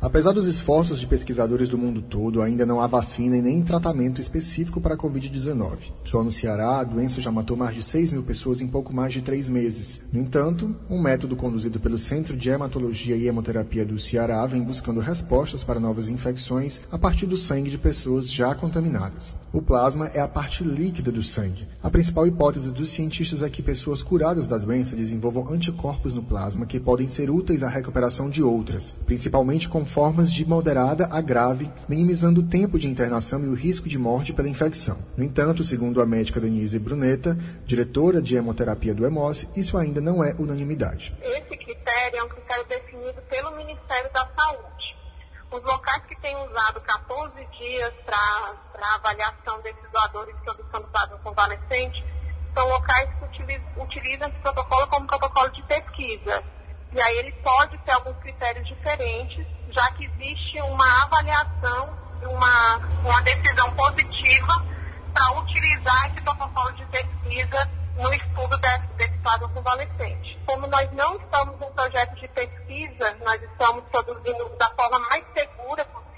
Apesar 0.00 0.30
dos 0.30 0.46
esforços 0.46 1.00
de 1.00 1.08
pesquisadores 1.08 1.68
do 1.68 1.76
mundo 1.76 2.00
todo, 2.00 2.40
ainda 2.40 2.64
não 2.64 2.80
há 2.80 2.86
vacina 2.86 3.36
e 3.36 3.42
nem 3.42 3.62
tratamento 3.62 4.20
específico 4.20 4.80
para 4.80 4.94
a 4.94 4.96
Covid-19. 4.96 5.90
Só 6.04 6.22
no 6.22 6.30
Ceará, 6.30 6.78
a 6.78 6.84
doença 6.84 7.20
já 7.20 7.32
matou 7.32 7.56
mais 7.56 7.74
de 7.74 7.82
6 7.82 8.12
mil 8.12 8.22
pessoas 8.22 8.60
em 8.60 8.68
pouco 8.68 8.94
mais 8.94 9.12
de 9.12 9.22
três 9.22 9.48
meses. 9.48 10.00
No 10.12 10.20
entanto, 10.20 10.76
um 10.88 11.02
método 11.02 11.34
conduzido 11.34 11.80
pelo 11.80 11.98
Centro 11.98 12.36
de 12.36 12.48
Hematologia 12.48 13.16
e 13.16 13.26
Hemoterapia 13.26 13.84
do 13.84 13.98
Ceará 13.98 14.46
vem 14.46 14.62
buscando 14.62 15.00
respostas 15.00 15.64
para 15.64 15.80
novas 15.80 16.08
infecções 16.08 16.80
a 16.92 16.98
partir 16.98 17.26
do 17.26 17.36
sangue 17.36 17.70
de 17.70 17.78
pessoas 17.78 18.30
já 18.30 18.54
contaminadas. 18.54 19.34
O 19.50 19.62
plasma 19.62 20.08
é 20.08 20.20
a 20.20 20.28
parte 20.28 20.62
líquida 20.62 21.10
do 21.10 21.22
sangue. 21.22 21.66
A 21.82 21.88
principal 21.88 22.26
hipótese 22.26 22.70
dos 22.70 22.90
cientistas 22.90 23.42
é 23.42 23.48
que 23.48 23.62
pessoas 23.62 24.02
curadas 24.02 24.46
da 24.46 24.58
doença 24.58 24.94
desenvolvam 24.94 25.50
anticorpos 25.50 26.12
no 26.12 26.22
plasma 26.22 26.66
que 26.66 26.78
podem 26.78 27.08
ser 27.08 27.30
úteis 27.30 27.62
à 27.62 27.68
recuperação 27.68 28.28
de 28.28 28.42
outras, 28.42 28.94
principalmente 29.06 29.66
com 29.66 29.86
formas 29.86 30.30
de 30.30 30.44
moderada 30.44 31.08
a 31.10 31.22
grave, 31.22 31.70
minimizando 31.88 32.42
o 32.42 32.46
tempo 32.46 32.78
de 32.78 32.88
internação 32.88 33.42
e 33.42 33.48
o 33.48 33.54
risco 33.54 33.88
de 33.88 33.96
morte 33.96 34.34
pela 34.34 34.50
infecção. 34.50 34.98
No 35.16 35.24
entanto, 35.24 35.64
segundo 35.64 36.02
a 36.02 36.06
médica 36.06 36.40
Denise 36.40 36.78
Bruneta, 36.78 37.38
diretora 37.64 38.20
de 38.20 38.36
hemoterapia 38.36 38.94
do 38.94 39.06
EMOS, 39.06 39.46
isso 39.56 39.78
ainda 39.78 39.98
não 39.98 40.22
é 40.22 40.34
unanimidade. 40.38 41.16
Esse 41.22 41.56
critério 41.56 42.18
é 42.18 42.22
um 42.22 42.28
critério 42.28 42.66
definido 42.68 43.22
pelo 43.30 43.56
Ministério 43.56 44.12
da 44.12 44.28
Saúde. 44.36 44.96
Os 45.50 45.62
locais 45.62 46.02
têm 46.28 46.36
usado 46.36 46.80
14 46.82 47.46
dias 47.58 47.92
para 48.04 48.94
avaliação 48.96 49.60
desses 49.62 49.90
doadores 49.90 50.34
que 50.44 50.56
buscando 50.56 50.86
plasma 50.88 51.18
convalescente 51.18 52.04
são 52.54 52.68
locais 52.68 53.08
que 53.14 53.24
utilizam, 53.24 53.66
utilizam 53.78 54.28
esse 54.28 54.38
protocolo 54.40 54.86
como 54.88 55.06
protocolo 55.06 55.50
de 55.50 55.62
pesquisa. 55.62 56.44
E 56.92 57.00
aí 57.00 57.18
ele 57.18 57.32
pode 57.32 57.78
ter 57.78 57.92
alguns 57.92 58.16
critérios 58.18 58.66
diferentes, 58.68 59.46
já 59.70 59.90
que 59.92 60.04
existe 60.04 60.60
uma 60.62 61.04
avaliação, 61.04 61.98
uma, 62.22 62.76
uma 63.04 63.22
decisão 63.22 63.70
positiva 63.74 64.66
para 65.14 65.40
utilizar 65.40 66.12
esse 66.12 66.22
protocolo 66.22 66.72
de 66.72 66.86
pesquisa 66.86 67.70
no 67.96 68.12
estudo 68.12 68.58
desse, 68.58 68.86
desse 68.96 69.18
quadro 69.22 69.48
convalescente. 69.50 70.38
Como 70.46 70.66
nós 70.66 70.88
não 70.92 71.16
estamos 71.16 71.54
em 71.54 71.72
projeto 71.72 72.14
de 72.16 72.28
pesquisa, 72.28 73.16
nós 73.24 73.40
estamos 73.42 73.82
produzindo 73.90 74.48
da 74.56 74.66
forma 74.76 74.98
mais 75.08 75.24
segura 75.34 75.57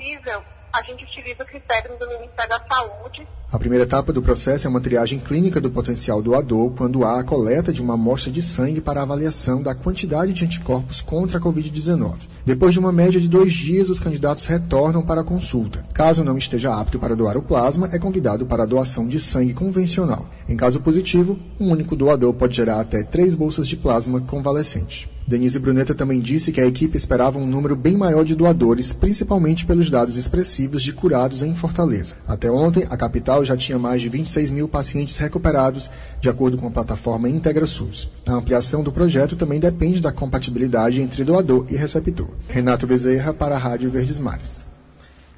possível, 0.01 0.43
a 0.73 0.83
gente 0.83 1.05
utiliza 1.05 1.45
do 1.45 2.09
Ministério 2.09 2.49
da 2.49 2.67
Saúde 2.71 3.29
a 3.53 3.59
primeira 3.59 3.83
etapa 3.83 4.13
do 4.13 4.23
processo 4.23 4.69
é 4.69 4.71
uma 4.71 4.81
triagem 4.81 5.19
clínica 5.19 5.61
do 5.61 5.73
potencial 5.73 6.23
doador, 6.23 6.71
quando 6.71 7.05
há 7.05 7.19
a 7.19 7.25
coleta 7.25 7.73
de 7.73 7.83
uma 7.83 7.95
amostra 7.95 8.31
de 8.31 8.41
sangue 8.41 8.81
para 8.81 9.03
avaliação 9.03 9.61
da 9.61 9.75
quantidade 9.75 10.33
de 10.33 10.45
anticorpos 10.45 11.01
contra 11.01 11.39
a 11.39 11.41
Covid-19. 11.41 12.15
Depois 12.47 12.73
de 12.73 12.79
uma 12.79 12.93
média 12.93 13.21
de 13.21 13.29
dois 13.29 13.53
dias, 13.53 13.89
os 13.89 13.99
candidatos 13.99 14.47
retornam 14.47 15.03
para 15.03 15.23
a 15.23 15.25
consulta. 15.25 15.85
Caso 15.93 16.23
não 16.23 16.39
esteja 16.39 16.73
apto 16.73 16.97
para 17.01 17.17
doar 17.17 17.37
o 17.37 17.43
plasma, 17.43 17.89
é 17.91 17.99
convidado 17.99 18.47
para 18.47 18.63
a 18.63 18.67
doação 18.67 19.09
de 19.09 19.19
sangue 19.19 19.53
convencional. 19.53 20.29
Em 20.49 20.57
caso 20.57 20.79
positivo, 20.79 21.37
um 21.59 21.73
único 21.73 21.97
doador 21.97 22.33
pode 22.35 22.55
gerar 22.55 22.79
até 22.79 23.03
três 23.03 23.35
bolsas 23.35 23.67
de 23.67 23.77
plasma 23.77 24.21
convalescente. 24.21 25.11
Denise 25.27 25.59
Bruneta 25.59 25.95
também 25.95 26.19
disse 26.19 26.51
que 26.51 26.61
a 26.61 26.67
equipe 26.67 26.97
esperava 26.97 27.39
um 27.39 27.47
número 27.47 27.77
bem 27.77 27.97
maior 27.97 28.25
de 28.25 28.35
doadores, 28.35 28.93
principalmente 28.93 29.67
pelos 29.67 29.91
dados 29.91 30.17
expressivos 30.17 30.83
de 30.83 30.93
curados 30.93 31.43
em 31.43 31.55
Fortaleza. 31.55 32.15
Até 32.27 32.51
ontem, 32.51 32.87
a 32.91 32.97
capital 32.97 33.45
já 33.45 33.57
tinha 33.57 33.79
mais 33.79 34.03
de 34.03 34.09
26 34.09 34.51
mil 34.51 34.69
pacientes 34.69 35.17
recuperados, 35.17 35.91
de 36.21 36.29
acordo 36.29 36.59
com 36.59 36.67
a 36.67 36.71
plataforma 36.71 37.29
IntegraSUS. 37.29 38.11
A 38.27 38.33
ampliação 38.33 38.83
do 38.83 38.93
projeto 38.93 39.37
também 39.37 39.61
depende 39.61 40.01
da 40.01 40.13
compatibilidade 40.13 41.01
entre 41.01 41.25
doador 41.25 41.67
e 41.69 41.77
receptor. 41.77 42.29
Renato 42.49 42.87
Bezerra, 42.87 43.33
para 43.33 43.55
a 43.55 43.59
Rádio 43.59 43.91
Verdes 43.91 44.19
Mares. 44.19 44.70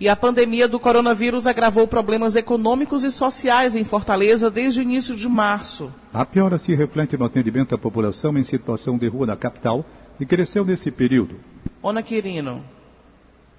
E 0.00 0.08
a 0.08 0.16
pandemia 0.16 0.66
do 0.66 0.80
coronavírus 0.80 1.46
agravou 1.46 1.86
problemas 1.86 2.34
econômicos 2.34 3.04
e 3.04 3.10
sociais 3.10 3.76
em 3.76 3.84
Fortaleza 3.84 4.50
desde 4.50 4.80
o 4.80 4.82
início 4.82 5.14
de 5.14 5.28
março. 5.28 5.92
A 6.12 6.24
piora 6.24 6.58
se 6.58 6.74
reflete 6.74 7.16
no 7.16 7.24
atendimento 7.24 7.74
à 7.74 7.78
população 7.78 8.36
em 8.36 8.42
situação 8.42 8.98
de 8.98 9.06
rua 9.06 9.26
da 9.26 9.36
capital 9.36 9.84
e 10.18 10.26
cresceu 10.26 10.64
nesse 10.64 10.90
período. 10.90 11.36
Ona 11.82 12.02
Quirino. 12.02 12.64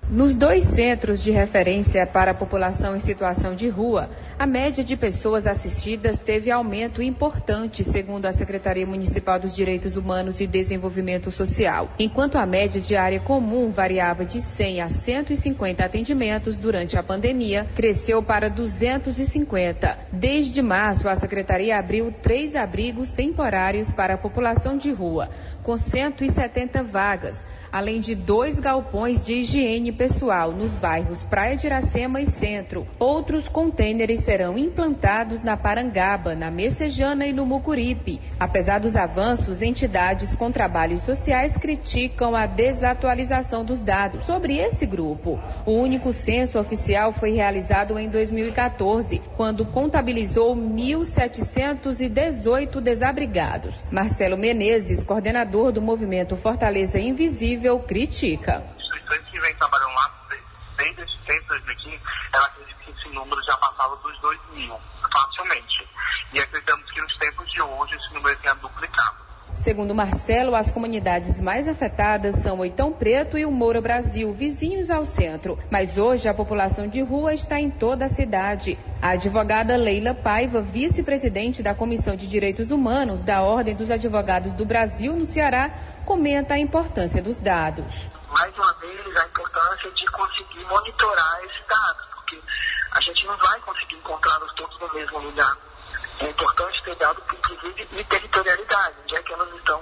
Nos 0.10 0.36
dois 0.36 0.66
centros 0.66 1.24
de 1.24 1.32
referência 1.32 2.06
para 2.06 2.32
a 2.32 2.36
população 2.36 2.94
em 2.94 3.00
situação 3.00 3.56
de 3.56 3.70
rua, 3.70 4.10
a 4.38 4.46
média 4.46 4.84
de 4.84 4.98
pessoas 4.98 5.48
assistidas 5.48 6.20
teve 6.20 6.52
aumento 6.52 7.02
importante, 7.02 7.86
segundo 7.86 8.26
a 8.26 8.34
Secretaria 8.34 8.86
Municipal 8.86 9.40
dos 9.40 9.56
Direitos 9.56 9.96
Humanos 9.96 10.42
e 10.42 10.46
Desenvolvimento 10.46 11.32
Social, 11.32 11.90
enquanto 11.98 12.38
a 12.38 12.46
média 12.46 12.82
de 12.82 12.98
área 12.98 13.22
comum 13.22 13.72
variava 13.72 14.26
de 14.26 14.42
100 14.42 14.82
a 14.82 14.90
150 14.90 15.86
atendimentos 15.86 16.58
durante 16.58 16.98
a 16.98 17.02
pandemia, 17.02 17.66
cresceu 17.74 18.22
para 18.22 18.50
250. 18.50 19.98
Desde 20.12 20.62
março, 20.62 21.08
a 21.08 21.16
Secretaria 21.16 21.80
abriu 21.80 22.14
três 22.22 22.58
abrigos 22.58 23.12
temporários 23.12 23.94
para 23.94 24.16
a 24.16 24.18
população 24.18 24.78
de 24.78 24.92
rua, 24.92 25.30
com 25.64 25.78
170 25.78 26.84
vagas, 26.84 27.46
além 27.72 28.02
de 28.02 28.14
dois 28.14 28.60
galpões 28.60 29.24
de 29.24 29.36
higiene 29.36 29.93
pessoal 29.94 30.52
nos 30.52 30.76
bairros 30.76 31.24
Praia 31.24 31.56
de 31.56 31.68
Iracema 31.68 32.20
e 32.20 32.26
Centro. 32.26 32.86
Outros 33.00 33.48
contêineres 33.48 34.20
serão 34.22 34.58
implantados 34.58 35.42
na 35.42 35.56
Parangaba, 35.56 36.36
na 36.36 36.52
Messejana 36.52 37.26
e 37.26 37.32
no 37.32 37.46
Mucuripe. 37.46 38.20
Apesar 38.40 38.80
dos 38.80 38.96
avanços, 38.96 39.62
entidades 39.62 40.36
com 40.36 40.52
trabalhos 40.52 41.02
sociais 41.02 41.56
criticam 41.56 42.36
a 42.36 42.46
desatualização 42.46 43.64
dos 43.64 43.80
dados 43.80 44.26
sobre 44.26 44.58
esse 44.58 44.86
grupo. 44.86 45.40
O 45.66 45.72
único 45.72 46.12
censo 46.12 46.60
oficial 46.60 47.14
foi 47.14 47.32
realizado 47.32 47.98
em 47.98 48.10
2014, 48.10 49.22
quando 49.38 49.66
contabilizou 49.66 50.54
1.718 50.56 52.82
desabrigados. 52.82 53.84
Marcelo 53.92 54.38
Menezes, 54.38 55.04
coordenador 55.04 55.72
do 55.72 55.82
movimento 55.82 56.36
Fortaleza 56.36 57.00
Invisível, 57.00 57.80
critica 57.80 58.64
instituições 59.14 59.30
que 59.30 59.40
vem 59.40 59.56
trabalhando 59.56 59.94
lá 59.94 60.12
desde, 60.78 61.06
desde 61.28 61.48
2015, 61.48 62.02
ela 62.34 62.46
acredita 62.46 62.80
que 62.84 62.92
esse 62.92 63.10
número 63.10 63.44
já 63.44 63.58
passava 63.58 63.96
dos 63.98 64.20
2 64.20 64.40
mil, 64.54 64.76
facilmente. 65.12 65.88
E 66.34 66.40
acreditamos 66.40 66.92
que 66.92 67.02
nos 67.02 67.18
tempos 67.18 67.52
de 67.52 67.62
hoje 67.62 67.96
esse 67.96 68.14
número 68.14 68.38
tenha 68.40 68.56
duplicado. 68.56 69.24
Segundo 69.56 69.94
Marcelo, 69.94 70.56
as 70.56 70.72
comunidades 70.72 71.40
mais 71.40 71.68
afetadas 71.68 72.38
são 72.38 72.60
Oitão 72.60 72.92
Preto 72.92 73.38
e 73.38 73.46
o 73.46 73.52
Moura 73.52 73.80
Brasil, 73.80 74.34
vizinhos 74.34 74.90
ao 74.90 75.06
centro. 75.06 75.60
Mas 75.70 75.96
hoje 75.96 76.28
a 76.28 76.34
população 76.34 76.88
de 76.88 77.02
rua 77.02 77.36
está 77.36 77.60
em 77.60 77.70
toda 77.70 78.06
a 78.06 78.10
cidade. 78.10 78.80
A 79.00 79.10
advogada 79.10 79.78
Leila 79.78 80.16
Paiva, 80.16 80.60
vice-presidente 80.60 81.62
da 81.62 81.76
Comissão 81.76 82.16
de 82.16 82.28
Direitos 82.28 82.72
Humanos 82.72 83.22
da 83.22 83.44
Ordem 83.44 83.76
dos 83.76 83.92
Advogados 83.92 84.54
do 84.54 84.66
Brasil 84.66 85.16
no 85.16 85.26
Ceará, 85.26 85.70
comenta 86.04 86.56
a 86.56 86.60
importância 86.60 87.22
dos 87.22 87.40
dados 87.40 88.12
mais 88.34 88.54
uma 88.58 88.74
vez, 88.74 89.16
a 89.16 89.26
importância 89.26 89.92
de 89.92 90.06
conseguir 90.08 90.66
monitorar 90.66 91.44
esses 91.46 91.66
dados, 91.68 92.06
porque 92.14 92.42
a 92.92 93.02
gente 93.02 93.26
não 93.28 93.38
vai 93.38 93.60
conseguir 93.62 93.96
encontrá-los 93.96 94.52
todos 94.54 94.80
no 94.80 94.94
mesmo 94.94 95.20
lugar. 95.20 95.56
É 96.20 96.30
importante 96.30 96.84
ter 96.84 96.96
dados, 96.96 97.24
inclusive, 97.32 97.86
de 97.86 98.04
territorialidade, 98.04 98.96
onde 99.04 99.16
é 99.16 99.24
que 99.24 99.34
elas 99.34 99.54
estão 99.56 99.82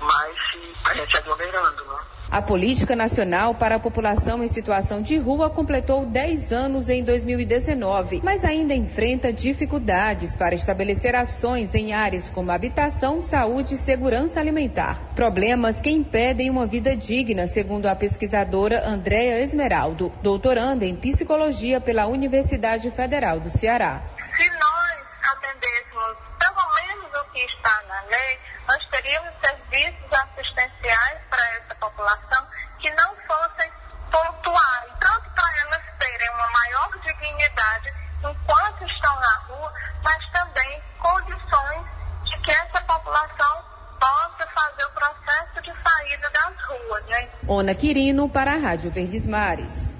mais 0.00 0.36
se, 0.50 0.74
se 1.10 1.16
aglomerando. 1.16 1.84
Né? 1.84 2.00
A 2.32 2.40
Política 2.40 2.96
Nacional 2.96 3.54
para 3.54 3.74
a 3.74 3.78
População 3.78 4.42
em 4.42 4.48
Situação 4.48 5.02
de 5.02 5.18
Rua 5.18 5.50
completou 5.50 6.06
10 6.06 6.50
anos 6.50 6.88
em 6.88 7.04
2019, 7.04 8.22
mas 8.24 8.42
ainda 8.42 8.72
enfrenta 8.72 9.30
dificuldades 9.30 10.34
para 10.34 10.54
estabelecer 10.54 11.14
ações 11.14 11.74
em 11.74 11.92
áreas 11.92 12.30
como 12.30 12.50
habitação, 12.50 13.20
saúde 13.20 13.74
e 13.74 13.76
segurança 13.76 14.40
alimentar. 14.40 15.12
Problemas 15.14 15.78
que 15.78 15.90
impedem 15.90 16.48
uma 16.48 16.64
vida 16.64 16.96
digna, 16.96 17.46
segundo 17.46 17.84
a 17.84 17.94
pesquisadora 17.94 18.88
Andréa 18.88 19.38
Esmeraldo, 19.42 20.10
doutoranda 20.22 20.86
em 20.86 20.96
psicologia 20.96 21.82
pela 21.82 22.06
Universidade 22.06 22.90
Federal 22.92 23.40
do 23.40 23.50
Ceará. 23.50 24.00
Se 24.38 24.48
nós 24.48 24.96
atendêssemos 25.36 26.16
pelo 26.40 26.64
menos 26.80 27.12
o 27.12 27.30
que 27.30 27.44
está 27.44 27.82
na 27.86 28.00
lei, 28.08 28.51
nós 28.72 28.88
teríamos 28.90 29.34
serviços 29.44 30.12
assistenciais 30.12 31.20
para 31.28 31.46
essa 31.56 31.74
população 31.74 32.46
que 32.80 32.90
não 32.92 33.14
fossem 33.28 33.70
pontuais, 34.10 34.88
tanto 34.98 35.30
para 35.34 35.60
elas 35.60 35.82
terem 35.98 36.30
uma 36.30 36.50
maior 36.50 36.90
dignidade 37.04 37.92
enquanto 38.20 38.84
estão 38.90 39.14
na 39.20 39.36
rua, 39.46 39.72
mas 40.02 40.32
também 40.32 40.82
condições 40.98 41.84
de 42.24 42.40
que 42.40 42.50
essa 42.50 42.80
população 42.80 43.62
possa 44.00 44.48
fazer 44.54 44.84
o 44.86 44.90
processo 44.92 45.62
de 45.62 45.72
saída 45.82 46.30
das 46.30 46.54
ruas. 46.64 47.04
Né? 47.08 47.28
Ona 47.48 47.74
Quirino 47.74 48.26
para 48.26 48.54
a 48.54 48.56
Rádio 48.56 48.90
Verdes 48.90 49.26
Mares. 49.26 49.94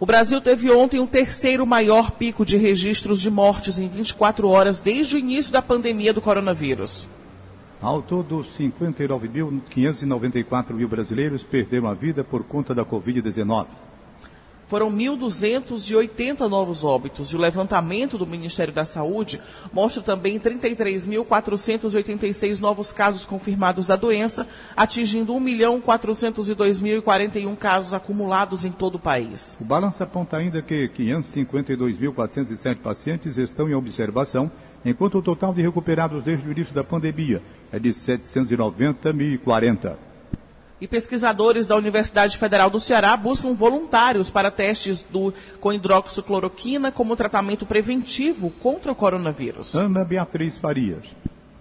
O 0.00 0.06
Brasil 0.06 0.40
teve 0.40 0.70
ontem 0.70 0.98
o 0.98 1.02
um 1.02 1.06
terceiro 1.06 1.66
maior 1.66 2.12
pico 2.12 2.42
de 2.42 2.56
registros 2.56 3.20
de 3.20 3.30
mortes 3.30 3.78
em 3.78 3.86
24 3.86 4.48
horas 4.48 4.80
desde 4.80 5.16
o 5.16 5.18
início 5.18 5.52
da 5.52 5.60
pandemia 5.60 6.14
do 6.14 6.22
coronavírus. 6.22 7.06
Ao 7.80 8.02
todo, 8.02 8.42
59.594 8.42 10.74
mil 10.74 10.88
brasileiros 10.88 11.44
perderam 11.44 11.86
a 11.86 11.94
vida 11.94 12.24
por 12.24 12.42
conta 12.42 12.74
da 12.74 12.84
Covid-19. 12.84 13.66
Foram 14.66 14.92
1.280 14.92 16.40
novos 16.40 16.82
óbitos. 16.84 17.28
E 17.28 17.36
o 17.36 17.38
levantamento 17.38 18.18
do 18.18 18.26
Ministério 18.26 18.74
da 18.74 18.84
Saúde 18.84 19.40
mostra 19.72 20.02
também 20.02 20.38
33.486 20.38 22.58
novos 22.58 22.92
casos 22.92 23.24
confirmados 23.24 23.86
da 23.86 23.96
doença, 23.96 24.46
atingindo 24.76 25.32
1.402.041 25.32 27.56
casos 27.56 27.94
acumulados 27.94 28.66
em 28.66 28.72
todo 28.72 28.96
o 28.96 29.00
país. 29.00 29.56
O 29.58 29.64
balanço 29.64 30.02
aponta 30.02 30.36
ainda 30.36 30.60
que 30.60 30.86
552.407 30.88 32.76
pacientes 32.76 33.38
estão 33.38 33.70
em 33.70 33.74
observação, 33.74 34.50
enquanto 34.84 35.18
o 35.18 35.22
total 35.22 35.54
de 35.54 35.62
recuperados 35.62 36.22
desde 36.22 36.46
o 36.48 36.52
início 36.52 36.74
da 36.74 36.84
pandemia 36.84 37.42
é 37.72 37.78
de 37.78 37.88
790.040. 37.90 39.96
E 40.80 40.86
pesquisadores 40.86 41.66
da 41.66 41.74
Universidade 41.74 42.38
Federal 42.38 42.70
do 42.70 42.78
Ceará 42.78 43.16
buscam 43.16 43.52
voluntários 43.52 44.30
para 44.30 44.48
testes 44.50 45.02
do, 45.02 45.34
com 45.60 45.72
hidroxicloroquina 45.72 46.92
como 46.92 47.16
tratamento 47.16 47.66
preventivo 47.66 48.50
contra 48.50 48.92
o 48.92 48.94
coronavírus. 48.94 49.74
Ana 49.74 50.04
Beatriz 50.04 50.56
Farias. 50.56 51.16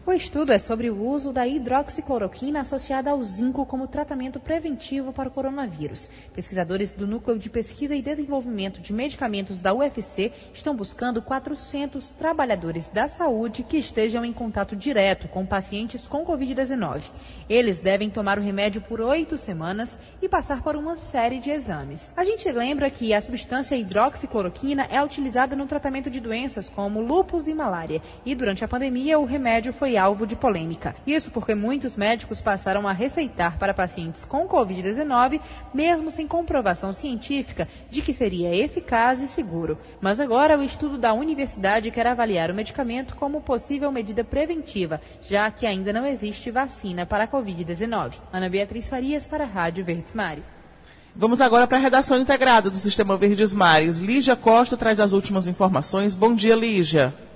O 0.07 0.13
estudo 0.13 0.53
é 0.53 0.57
sobre 0.57 0.89
o 0.89 1.05
uso 1.05 1.33
da 1.33 1.45
hidroxicloroquina 1.45 2.61
associada 2.61 3.11
ao 3.11 3.21
zinco 3.21 3.65
como 3.65 3.89
tratamento 3.89 4.39
preventivo 4.39 5.11
para 5.11 5.27
o 5.27 5.31
coronavírus. 5.31 6.09
Pesquisadores 6.33 6.93
do 6.93 7.05
Núcleo 7.05 7.37
de 7.37 7.49
Pesquisa 7.49 7.93
e 7.93 8.01
Desenvolvimento 8.01 8.79
de 8.79 8.93
Medicamentos 8.93 9.61
da 9.61 9.73
UFC 9.73 10.31
estão 10.53 10.73
buscando 10.73 11.21
400 11.21 12.11
trabalhadores 12.11 12.87
da 12.87 13.09
saúde 13.09 13.63
que 13.63 13.79
estejam 13.79 14.23
em 14.23 14.31
contato 14.31 14.77
direto 14.77 15.27
com 15.27 15.45
pacientes 15.45 16.07
com 16.07 16.25
Covid-19. 16.25 17.03
Eles 17.49 17.79
devem 17.79 18.09
tomar 18.09 18.39
o 18.39 18.41
remédio 18.41 18.79
por 18.79 19.01
oito 19.01 19.37
semanas 19.37 19.99
e 20.21 20.29
passar 20.29 20.63
por 20.63 20.77
uma 20.77 20.95
série 20.95 21.37
de 21.37 21.51
exames. 21.51 22.09
A 22.15 22.23
gente 22.23 22.49
lembra 22.49 22.89
que 22.89 23.13
a 23.13 23.19
substância 23.19 23.75
hidroxicloroquina 23.75 24.87
é 24.89 25.03
utilizada 25.03 25.53
no 25.53 25.65
tratamento 25.65 26.09
de 26.09 26.21
doenças 26.21 26.69
como 26.69 27.01
lúpus 27.01 27.49
e 27.49 27.53
malária. 27.53 28.01
E 28.25 28.33
durante 28.33 28.63
a 28.63 28.69
pandemia, 28.69 29.19
o 29.19 29.25
remédio 29.25 29.73
foi 29.73 29.96
alvo 29.97 30.27
de 30.27 30.35
polêmica. 30.35 30.95
Isso 31.05 31.31
porque 31.31 31.55
muitos 31.55 31.95
médicos 31.95 32.39
passaram 32.39 32.87
a 32.87 32.91
receitar 32.91 33.57
para 33.57 33.73
pacientes 33.73 34.25
com 34.25 34.47
Covid-19, 34.47 35.41
mesmo 35.73 36.11
sem 36.11 36.27
comprovação 36.27 36.93
científica 36.93 37.67
de 37.89 38.01
que 38.01 38.13
seria 38.13 38.55
eficaz 38.55 39.21
e 39.21 39.27
seguro. 39.27 39.77
Mas 39.99 40.19
agora 40.19 40.57
o 40.57 40.63
estudo 40.63 40.97
da 40.97 41.13
universidade 41.13 41.91
quer 41.91 42.07
avaliar 42.07 42.51
o 42.51 42.55
medicamento 42.55 43.15
como 43.15 43.41
possível 43.41 43.91
medida 43.91 44.23
preventiva, 44.23 45.01
já 45.21 45.49
que 45.49 45.65
ainda 45.65 45.91
não 45.91 46.05
existe 46.05 46.51
vacina 46.51 47.05
para 47.05 47.23
a 47.23 47.27
Covid-19. 47.27 48.15
Ana 48.31 48.49
Beatriz 48.49 48.87
Farias 48.87 49.25
para 49.25 49.43
a 49.43 49.47
Rádio 49.47 49.83
Verdes 49.83 50.13
Mares. 50.13 50.57
Vamos 51.15 51.41
agora 51.41 51.65
para 51.65 51.77
a 51.77 51.81
redação 51.81 52.19
integrada 52.19 52.69
do 52.69 52.77
Sistema 52.77 53.17
Verdes 53.17 53.55
Mares. 53.55 53.99
Lígia 53.99 54.35
Costa 54.35 54.77
traz 54.77 54.99
as 54.99 55.13
últimas 55.13 55.47
informações. 55.47 56.15
Bom 56.15 56.35
dia, 56.35 56.55
Lígia. 56.55 57.26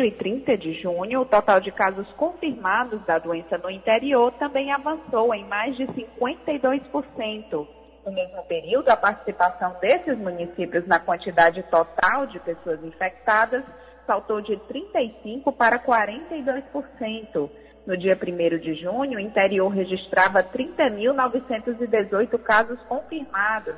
e 0.05 0.11
30 0.11 0.57
de 0.57 0.73
junho, 0.81 1.21
o 1.21 1.25
total 1.25 1.59
de 1.59 1.71
casos 1.71 2.07
confirmados 2.13 2.99
da 3.05 3.19
doença 3.19 3.59
no 3.59 3.69
interior 3.69 4.31
também 4.39 4.71
avançou 4.71 5.35
em 5.35 5.45
mais 5.45 5.77
de 5.77 5.85
52%. 5.85 7.67
No 8.03 8.11
mesmo 8.11 8.41
período, 8.47 8.89
a 8.89 8.97
participação 8.97 9.75
desses 9.79 10.17
municípios 10.17 10.87
na 10.87 10.99
quantidade 10.99 11.61
total 11.69 12.25
de 12.25 12.39
pessoas 12.39 12.83
infectadas 12.83 13.63
saltou 14.05 14.41
de 14.41 14.57
35% 14.57 15.55
para 15.55 15.79
42%. 15.79 17.49
No 17.85 17.97
dia 17.97 18.17
1 18.17 18.59
de 18.59 18.75
junho, 18.75 19.17
o 19.17 19.19
interior 19.19 19.67
registrava 19.67 20.41
30.918 20.41 22.39
casos 22.39 22.81
confirmados. 22.83 23.75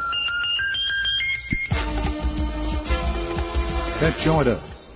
7 4.00 4.30
horas. 4.30 4.93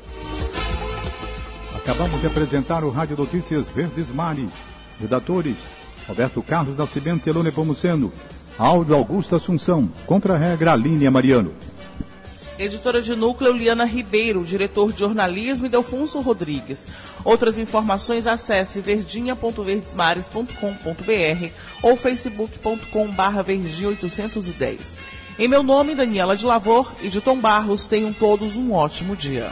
Acabamos 1.76 2.22
de 2.22 2.28
apresentar 2.28 2.84
o 2.84 2.92
Rádio 2.92 3.18
Notícias 3.18 3.68
Verdes 3.72 4.12
Mares. 4.12 4.65
Redatores 5.00 5.58
Roberto 6.08 6.42
Carlos 6.42 6.78
Nascimento 6.78 7.26
e 7.26 7.30
Elone 7.30 7.52
Pomuceno. 7.52 8.14
Áudio 8.58 8.96
Augusto 8.96 9.36
Assunção. 9.36 9.92
Contra-regra 10.06 10.72
Aline 10.74 11.10
Mariano. 11.10 11.54
Editora 12.58 13.02
de 13.02 13.14
núcleo 13.18 13.52
Liana 13.52 13.84
Ribeiro, 13.84 14.46
diretor 14.46 14.94
de 14.94 15.00
jornalismo 15.00 15.68
Delfonso 15.68 16.22
Rodrigues. 16.22 16.88
Outras 17.26 17.60
informações 17.60 18.28
acesse 18.28 18.80
verdinha.verdesmares.com.br 18.80 21.50
ou 21.82 21.98
facebook.com.br 21.98 23.42
verdi 23.44 23.86
810. 23.86 24.98
Em 25.38 25.50
meu 25.50 25.64
nome, 25.64 25.96
Daniela 25.96 26.38
de 26.38 26.46
Lavor 26.46 26.90
e 27.02 27.10
de 27.10 27.20
Tom 27.20 27.38
Barros, 27.38 27.88
tenham 27.88 28.14
todos 28.14 28.56
um 28.56 28.72
ótimo 28.72 29.18
dia. 29.18 29.52